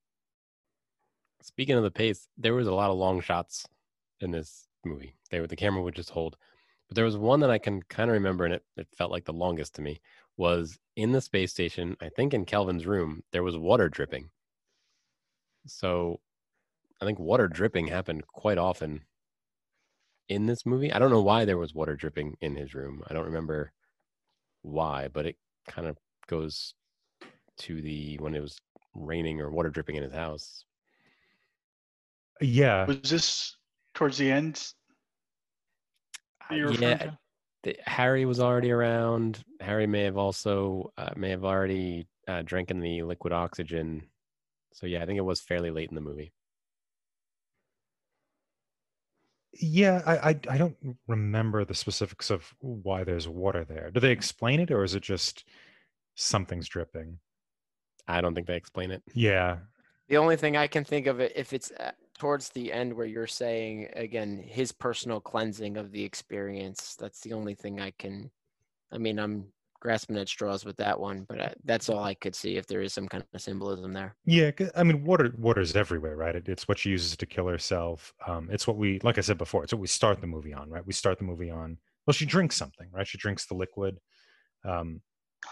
[1.42, 3.66] Speaking of the pace, there was a lot of long shots
[4.20, 5.16] in this movie.
[5.30, 6.36] They the camera would just hold.
[6.88, 9.24] But there was one that I can kind of remember, and it, it felt like
[9.24, 10.00] the longest to me,
[10.36, 14.28] was in the space station, I think in Kelvin's room, there was water dripping.
[15.66, 16.20] So
[17.04, 19.02] I think water dripping happened quite often
[20.30, 20.90] in this movie.
[20.90, 23.02] I don't know why there was water dripping in his room.
[23.06, 23.72] I don't remember
[24.62, 25.36] why, but it
[25.68, 25.98] kind of
[26.28, 26.72] goes
[27.58, 28.56] to the when it was
[28.94, 30.64] raining or water dripping in his house.
[32.40, 33.54] Yeah, was this
[33.92, 34.66] towards the end
[36.48, 37.10] that yeah,
[37.64, 39.44] the, Hari was already around.
[39.60, 44.04] Hari may have also uh, may have already uh, drinking the liquid oxygen.
[44.72, 46.32] So yeah, I think it was fairly late in the movie.
[49.60, 50.02] Yeah.
[50.06, 50.76] I, I I don't
[51.06, 53.90] remember the specifics of why there's water there.
[53.90, 55.44] Do they explain it, or is it just
[56.14, 57.18] something's dripping?
[58.06, 59.02] I don't think they explain it.
[59.14, 59.58] Yeah,
[60.08, 63.06] The only thing I can think of it if it's uh, towards the end where
[63.06, 66.96] you're saying again his personal cleansing of the experience.
[66.96, 68.30] That's the only thing I can.
[68.92, 69.52] I mean, I'm
[69.84, 72.80] grasping at straws with that one, but uh, that's all I could see if there
[72.80, 74.16] is some kind of symbolism there.
[74.24, 76.34] Yeah, I mean, water water's everywhere, right?
[76.34, 78.12] It, it's what she uses to kill herself.
[78.26, 80.70] Um, it's what we, like I said before, it's what we start the movie on,
[80.70, 80.84] right?
[80.86, 81.76] We start the movie on.
[82.06, 83.06] Well, she drinks something, right?
[83.06, 83.98] She drinks the liquid,
[84.64, 85.02] um,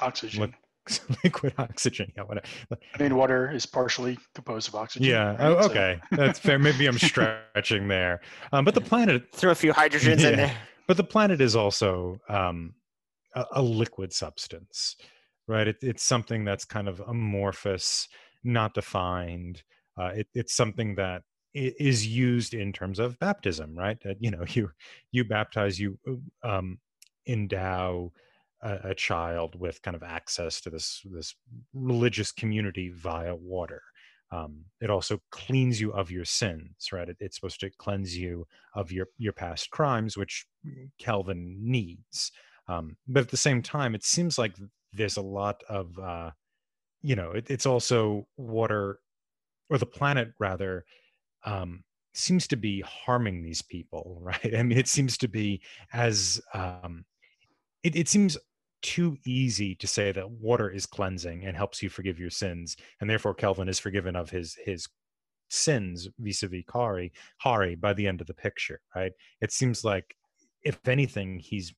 [0.01, 0.41] Oxygen.
[0.41, 0.55] Look-
[1.25, 2.11] liquid oxygen.
[2.17, 2.47] Yeah, whatever.
[2.73, 5.07] I mean, water is partially composed of oxygen.
[5.09, 5.29] Yeah.
[5.37, 5.41] right?
[5.43, 6.59] Oh, So- okay, that's fair.
[6.59, 8.21] Maybe I'm stretching there,
[8.53, 10.29] um, but the planet, Throw a few hydrogens Yeah.
[10.31, 10.57] in there.
[10.89, 12.75] but the planet is also um,
[13.35, 14.97] a, a liquid substance,
[15.47, 15.69] right?
[15.69, 18.09] It, it's something that's kind of amorphous,
[18.45, 19.63] not defined.
[19.99, 21.23] Uh, it, it's something that
[21.55, 23.99] is used in terms of baptism, right?
[24.05, 24.71] That you know, you
[25.11, 25.99] you baptize, you
[26.43, 26.79] um,
[27.27, 28.13] endow
[28.63, 31.35] a, a child with kind of access to this this
[31.75, 33.83] religious community via water.
[34.31, 37.09] Um, it also cleans you of your sins, right?
[37.09, 40.47] It, it's supposed to cleanse you of your your past crimes, which
[40.99, 42.33] Kelvin needs.
[42.69, 44.57] Um, but at the same time, it seems like
[44.93, 46.31] there's a lot of, uh,
[47.03, 48.99] you know, it, it's also water,
[49.71, 50.85] or the planet rather,
[51.45, 51.83] um,
[52.15, 54.55] seems to be harming these people, right?
[54.57, 55.63] I mean, it seems to be
[55.93, 57.05] as, um,
[57.83, 58.39] it, it seems
[58.83, 63.09] too easy to say that water is cleansing and helps you forgive your sins, and
[63.09, 64.89] therefore Kelvin is forgiven of his his
[65.49, 69.13] sins vis-a-vis Kari, Hari by the end of the picture, right?
[69.41, 70.17] It seems like,
[70.65, 71.73] if anything, he's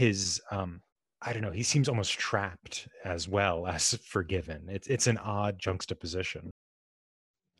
[0.00, 0.80] his um
[1.22, 4.68] I don't know, he seems almost trapped as well as forgiven.
[4.68, 6.50] It's it's an odd juxtaposition.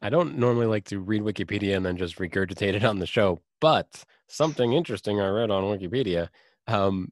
[0.03, 3.41] I don't normally like to read Wikipedia and then just regurgitate it on the show,
[3.61, 6.29] but something interesting I read on Wikipedia.
[6.67, 7.11] Um,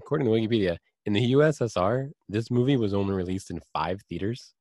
[0.00, 4.52] according to Wikipedia, in the USSR, this movie was only released in five theaters,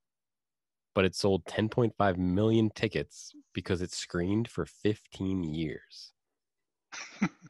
[0.94, 6.14] but it sold 10.5 million tickets because it screened for 15 years.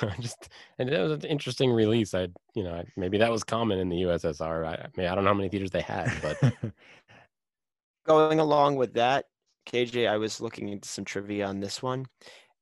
[0.20, 0.48] Just
[0.78, 2.14] and it was an interesting release.
[2.14, 4.66] I, you know, maybe that was common in the USSR.
[4.66, 6.52] I, I mean, I don't know how many theaters they had, but
[8.06, 9.24] Going along with that,
[9.68, 12.06] KJ, I was looking into some trivia on this one.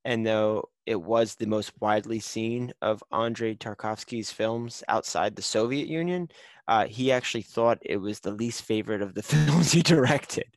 [0.03, 5.87] And though it was the most widely seen of Andrei Tarkovsky's films outside the Soviet
[5.87, 6.29] Union,
[6.67, 10.47] uh, he actually thought it was the least favorite of the films he directed.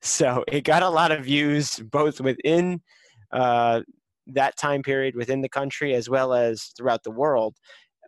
[0.00, 2.80] So it got a lot of views both within
[3.32, 3.82] uh,
[4.28, 7.56] that time period within the country as well as throughout the world.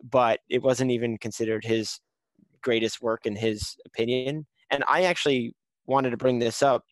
[0.02, 2.00] But it wasn't even considered his
[2.62, 4.46] greatest work in his opinion.
[4.70, 5.54] And I actually
[5.86, 6.84] wanted to bring this up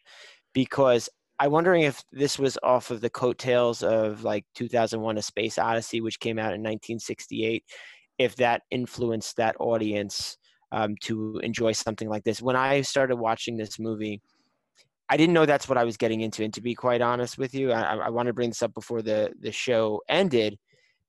[0.53, 1.09] because
[1.39, 6.01] I'm wondering if this was off of the coattails of like 2001 A Space Odyssey,
[6.01, 7.65] which came out in 1968,
[8.19, 10.37] if that influenced that audience
[10.71, 12.41] um, to enjoy something like this.
[12.41, 14.21] When I started watching this movie,
[15.13, 16.43] I didn't know that's what I was getting into.
[16.43, 19.03] And to be quite honest with you, I, I want to bring this up before
[19.03, 20.59] the, the show ended.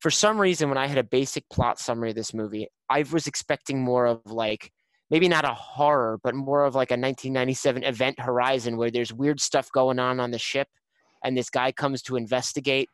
[0.01, 3.27] For some reason, when I had a basic plot summary of this movie, I was
[3.27, 4.73] expecting more of like
[5.09, 9.39] maybe not a horror, but more of like a 1997 Event Horizon where there's weird
[9.39, 10.67] stuff going on on the ship
[11.23, 12.89] and this guy comes to investigate.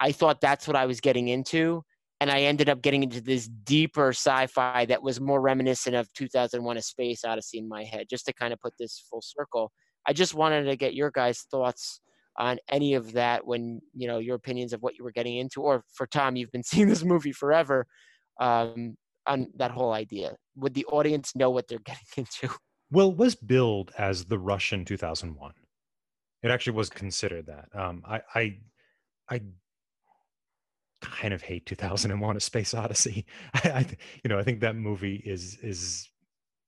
[0.00, 1.82] I thought that's what I was getting into.
[2.20, 6.12] And I ended up getting into this deeper sci fi that was more reminiscent of
[6.12, 9.72] 2001 A Space Odyssey in my head, just to kind of put this full circle.
[10.06, 12.00] I just wanted to get your guys' thoughts
[12.38, 15.62] on any of that when, you know, your opinions of what you were getting into.
[15.62, 17.86] Or for Tom, you've been seeing this movie forever.
[18.40, 18.96] Um,
[19.26, 20.36] on that whole idea?
[20.56, 22.54] Would the audience know what they're getting into?
[22.90, 25.52] Well, it was billed as the Russian 2001.
[26.42, 27.68] It actually was considered that.
[27.74, 28.58] Um, I, I,
[29.30, 29.40] I
[31.00, 33.26] kind of hate 2001: A Space Odyssey.
[33.54, 33.86] I, I,
[34.24, 36.08] you know, I think that movie is is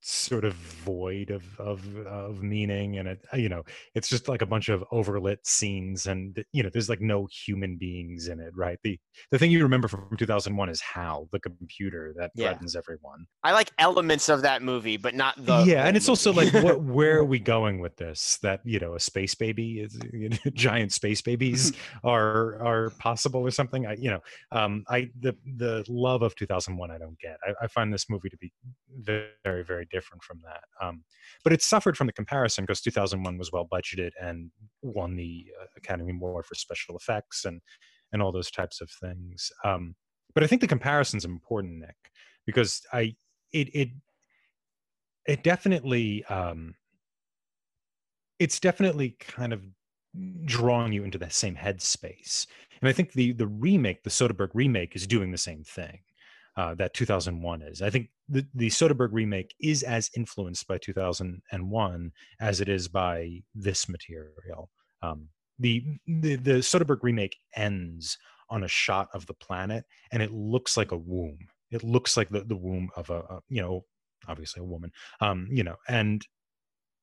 [0.07, 3.63] sort of void of of of meaning, and it, you know,
[3.95, 7.77] it's just like a bunch of overlit scenes, and you know, there's like no human
[7.77, 8.79] beings in it, right?
[8.83, 8.99] The
[9.31, 12.49] the thing you remember from 2001 is Hal, the computer that Yeah.
[12.49, 13.27] threatens everyone.
[13.43, 15.65] I like elements of that movie, but not the.
[15.65, 18.95] yeah and it's also like what where are we going with this that you know
[18.95, 21.73] a space baby is you know, giant space babies
[22.05, 24.21] are are possible or something i you know
[24.53, 28.29] um i the the love of 2001 i don't get i, I find this movie
[28.29, 28.53] to be
[29.01, 31.05] very very different from that um
[31.45, 34.51] but it suffered from the comparison because 2001 was well budgeted and
[34.83, 37.61] won the uh, academy award for special effects and
[38.13, 39.95] and all those types of things um
[40.35, 41.97] but i think the comparison's important nick
[42.47, 43.15] because i
[43.53, 43.89] it it
[45.27, 46.75] it definitely um
[48.41, 49.63] it's definitely kind of
[50.45, 52.47] drawing you into the same headspace
[52.81, 56.01] and i think the the remake the soderbergh remake is doing the same thing
[56.57, 57.83] uh, that 2001 is.
[57.83, 63.43] I think the, the Soderbergh remake is as influenced by 2001 as it is by
[63.55, 64.71] this material.
[65.03, 65.29] Um,
[65.59, 68.19] the, the the Soderbergh remake ends
[68.51, 71.39] on a shot of the planet, and it looks like a womb.
[71.71, 73.85] It looks like the, the womb of a, a you know
[74.29, 74.91] obviously a woman
[75.21, 76.27] um you know and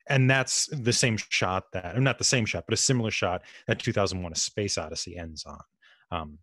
[0.10, 3.41] and that's the same shot that or not the same shot but a similar shot
[3.68, 5.60] that 2001 a space odyssey ends on
[6.11, 6.38] um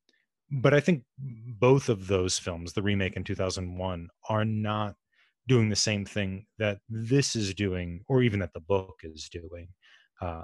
[0.51, 4.95] but i think both of those films the remake in 2001 are not
[5.47, 9.69] doing the same thing that this is doing or even that the book is doing
[10.20, 10.43] uh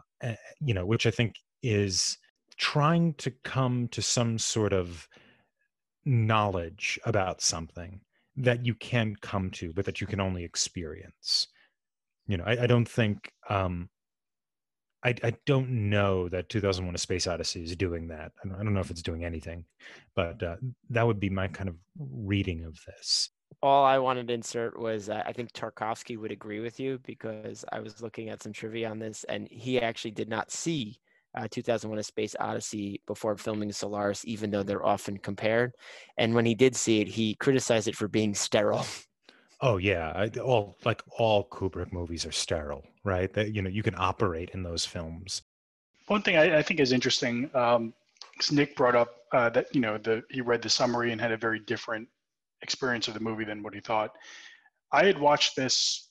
[0.60, 2.18] you know which i think is
[2.56, 5.08] trying to come to some sort of
[6.04, 8.00] knowledge about something
[8.36, 11.48] that you can come to but that you can only experience.
[12.26, 13.88] You know i, I don't think um
[15.04, 18.64] I, I don't know that 2001 a space odyssey is doing that i don't, I
[18.64, 19.64] don't know if it's doing anything
[20.14, 20.56] but uh,
[20.90, 23.30] that would be my kind of reading of this
[23.62, 27.64] all I wanted to insert was uh, I think Tarkovsky would agree with you because
[27.72, 30.98] I was looking at some trivia on this, and he actually did not see
[31.34, 35.72] uh, 2001: A Space Odyssey before filming Solaris, even though they're often compared.
[36.18, 38.86] And when he did see it, he criticized it for being sterile.
[39.60, 43.32] Oh yeah, I, all like all Kubrick movies are sterile, right?
[43.32, 45.42] That you know you can operate in those films.
[46.06, 47.94] One thing I, I think is interesting, um,
[48.50, 51.36] Nick brought up uh, that you know the he read the summary and had a
[51.36, 52.08] very different
[52.62, 54.12] experience of the movie than what he thought.
[54.92, 56.10] I had watched this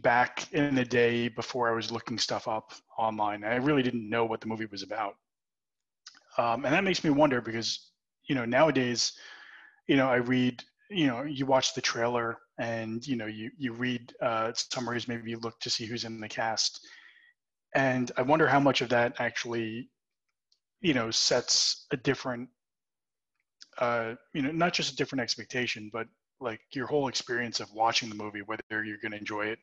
[0.00, 3.44] back in the day before I was looking stuff up online.
[3.44, 5.14] I really didn't know what the movie was about,
[6.36, 7.90] um, and that makes me wonder because
[8.28, 9.12] you know nowadays,
[9.88, 13.72] you know I read you know you watch the trailer and you know you you
[13.72, 16.80] read uh, summaries maybe you look to see who's in the cast.
[17.74, 19.90] And i wonder how much of that actually
[20.80, 22.48] you know sets a different
[23.78, 26.06] uh, you know not just a different expectation but
[26.40, 29.58] like your whole experience of watching the movie whether you're going to enjoy it.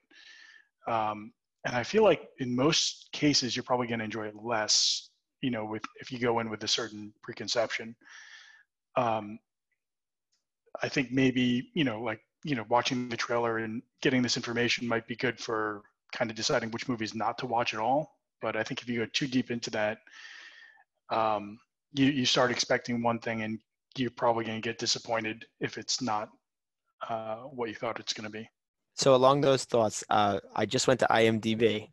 [0.87, 1.31] Um,
[1.65, 5.09] and i feel like in most cases you're probably going to enjoy it less
[5.41, 7.95] you know with if you go in with a certain preconception.
[8.95, 9.39] Um,
[10.81, 14.87] i think maybe you know like you know, watching the trailer and getting this information
[14.87, 15.81] might be good for
[16.13, 18.19] kind of deciding which movies not to watch at all.
[18.39, 19.97] But I think if you go too deep into that,
[21.09, 21.57] um,
[21.93, 23.57] you, you start expecting one thing and
[23.97, 26.29] you're probably going to get disappointed if it's not
[27.09, 28.47] uh, what you thought it's going to be.
[28.93, 31.89] So along those thoughts, uh, I just went to IMDb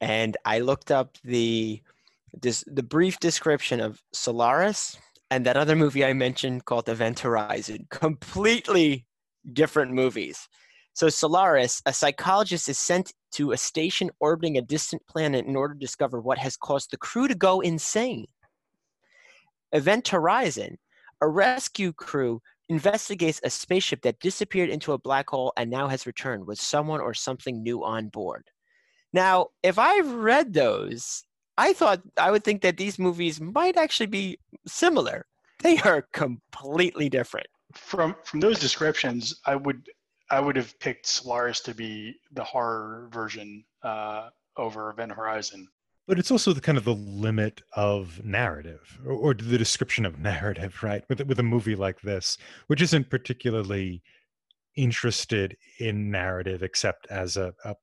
[0.00, 1.80] and I looked up the
[2.42, 4.98] this the brief description of Solaris
[5.30, 7.86] and that other movie I mentioned called Event Horizon.
[7.90, 9.05] Completely
[9.52, 10.48] different movies.
[10.96, 15.74] So, Solaris, a psychologist is sent to a station orbiting a distant planet in order
[15.74, 18.26] to discover what has caused the crew to go insane.
[19.72, 20.78] Event Horizon,
[21.20, 22.40] a rescue crew
[22.70, 27.00] investigates a spaceship that disappeared into a black hole and now has returned with someone
[27.00, 28.44] or something new on board.
[29.12, 31.22] Now, if I've read those,
[31.58, 35.26] I thought I would think that these movies might actually be similar.
[35.62, 37.46] They are completely different
[37.76, 39.88] from from those descriptions, I would
[40.30, 45.68] I would have picked Solaris to be the horror version uh, over Event Horizon.
[46.08, 50.18] But it's also the kind of the limit of narrative, or, or the description of
[50.20, 51.04] narrative, right?
[51.08, 54.02] With with a movie like this, which isn't particularly
[54.76, 57.74] interested in narrative except as a, a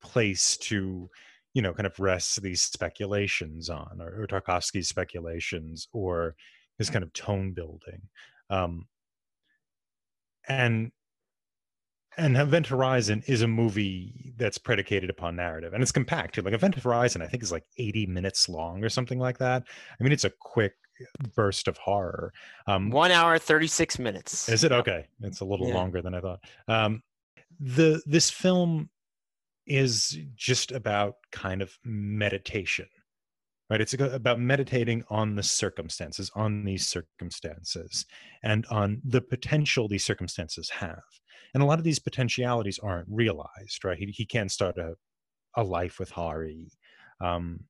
[0.00, 1.10] place to
[1.54, 6.36] you know kind of rest these speculations on or, or tarkovsky's speculations or
[6.78, 8.00] his kind of tone building
[8.50, 8.86] um,
[10.48, 10.90] and
[12.18, 16.42] and Event Horizon is a movie that's predicated upon narrative and it's compact too.
[16.42, 19.64] Like Event Horizon, I think is like 80 minutes long or something like that.
[20.00, 20.72] I mean, it's a quick
[21.34, 22.32] burst of horror.
[22.66, 24.48] Um, One hour, 36 minutes.
[24.48, 25.06] Is it okay?
[25.20, 25.74] It's a little yeah.
[25.74, 26.40] longer than I thought.
[26.68, 27.02] Um,
[27.60, 28.90] the this film
[29.66, 32.86] is just about kind of meditation
[33.68, 33.80] right?
[33.80, 38.06] It's about meditating on the circumstances on these circumstances
[38.42, 41.02] and on the potential these circumstances have.
[41.54, 43.98] And a lot of these potentialities aren't realized right?
[43.98, 44.94] He, he can start a,
[45.56, 46.68] a life with hari.
[47.20, 47.60] Um,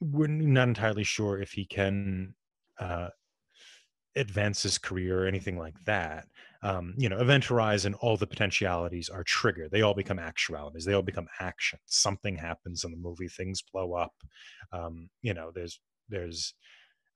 [0.00, 2.34] we're not entirely sure if he can
[2.78, 3.08] uh,
[4.18, 6.26] advance his career or anything like that
[6.62, 9.70] um, you know event horizon all the potentialities are triggered.
[9.70, 10.84] They all become actualities.
[10.84, 13.28] They all become action something happens in the movie.
[13.28, 14.14] Things blow up.
[14.72, 16.54] Um, you know there's there's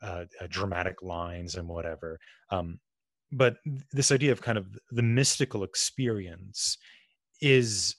[0.03, 2.19] uh, uh, dramatic lines and whatever.
[2.51, 2.79] Um,
[3.33, 3.57] but
[3.93, 6.77] this idea of kind of the mystical experience
[7.41, 7.97] is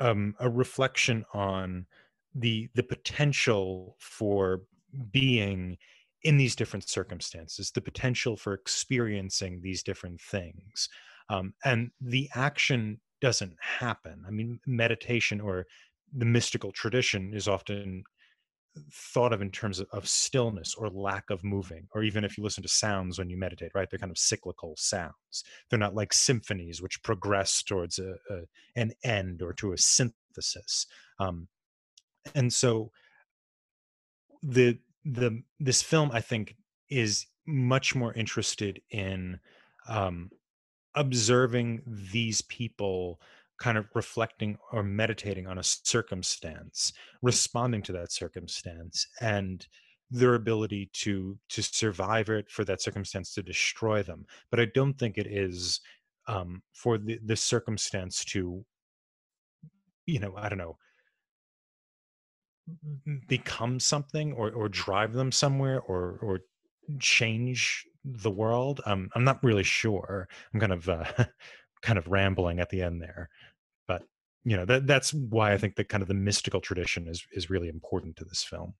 [0.00, 1.86] um, a reflection on
[2.34, 4.62] the the potential for
[5.10, 5.76] being
[6.22, 10.88] in these different circumstances, the potential for experiencing these different things.
[11.30, 14.24] um, and the action doesn't happen.
[14.26, 15.66] I mean, meditation or
[16.16, 18.04] the mystical tradition is often
[18.92, 22.62] thought of in terms of, stillness or lack of moving or even if you listen
[22.62, 26.80] to sounds when you meditate right they're kind of cyclical sounds they're not like symphonies
[26.80, 28.40] which progress towards a, a
[28.76, 30.86] an end or to a synthesis
[31.18, 31.48] um,
[32.34, 32.90] and so
[34.42, 34.78] the
[35.08, 36.54] the this film i think
[36.90, 39.40] is much more interested in
[39.88, 40.30] um,
[40.94, 43.18] observing these people
[43.58, 49.66] kind of reflecting or meditating on a circumstance responding to that circumstance and
[50.10, 54.26] their ability to to survive it for that circumstance to destroy them.
[54.50, 55.80] But i don't think it is
[56.26, 58.64] um, for the, the circumstance to
[60.06, 60.76] you know i don't know
[63.26, 66.40] become something or or drive them somewhere or or
[66.98, 71.04] change the world um, i'm not really sure i'm kind of uh,
[71.82, 73.28] kind of rambling at the end there
[73.86, 74.02] but
[74.44, 77.50] you know that that's why i think that kind of the mystical tradition is is
[77.50, 78.74] really important to this film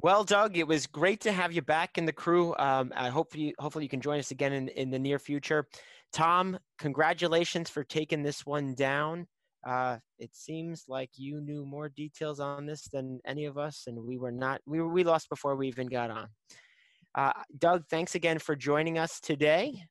[0.00, 2.54] well, Doug, it was great to have you back in the crew.
[2.56, 5.66] Um, I hope you, hopefully you can join us again in, in the near future.
[6.12, 9.26] Tom, congratulations for taking this one down.
[9.66, 13.98] Uh, it seems like you knew more details on this than any of us, and
[13.98, 14.60] we were not.
[14.66, 16.28] We were we lost before we even got on.
[17.14, 19.82] Uh, Doug, thanks again for joining us today.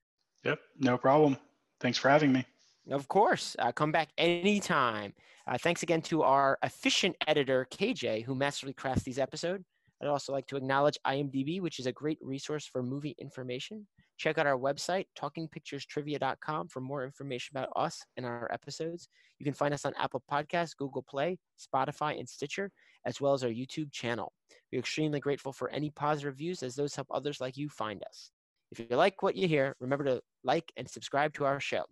[0.44, 1.38] Yep, no problem.
[1.80, 2.46] Thanks for having me.
[2.90, 3.56] Of course.
[3.60, 5.14] Uh, come back anytime.
[5.46, 9.66] Uh, thanks again to our efficient editor, KJ, who masterfully crafts these episodes.
[10.02, 13.88] I'd also like to acknowledge IMDb, which is a great resource for movie information.
[14.18, 19.10] Check out our website, talkingpicturestrivia.com, for more information about us and our episodes.
[19.40, 22.72] You can find us on Apple Podcasts, Google Play, Spotify, and Stitcher,
[23.06, 24.34] as well as our YouTube channel.
[24.72, 28.32] We're extremely grateful for any positive reviews, as those help others like you find us.
[28.72, 31.86] If you like what you hear, remember to like and subscribe to our show.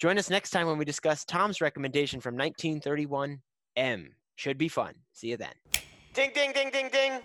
[0.00, 3.40] Join us next time when we discuss Tom's recommendation from 1931,
[3.76, 4.14] M.
[4.36, 4.94] Should be fun.
[5.12, 5.54] See you then.
[6.12, 7.20] Ding, ding, ding, ding, ding.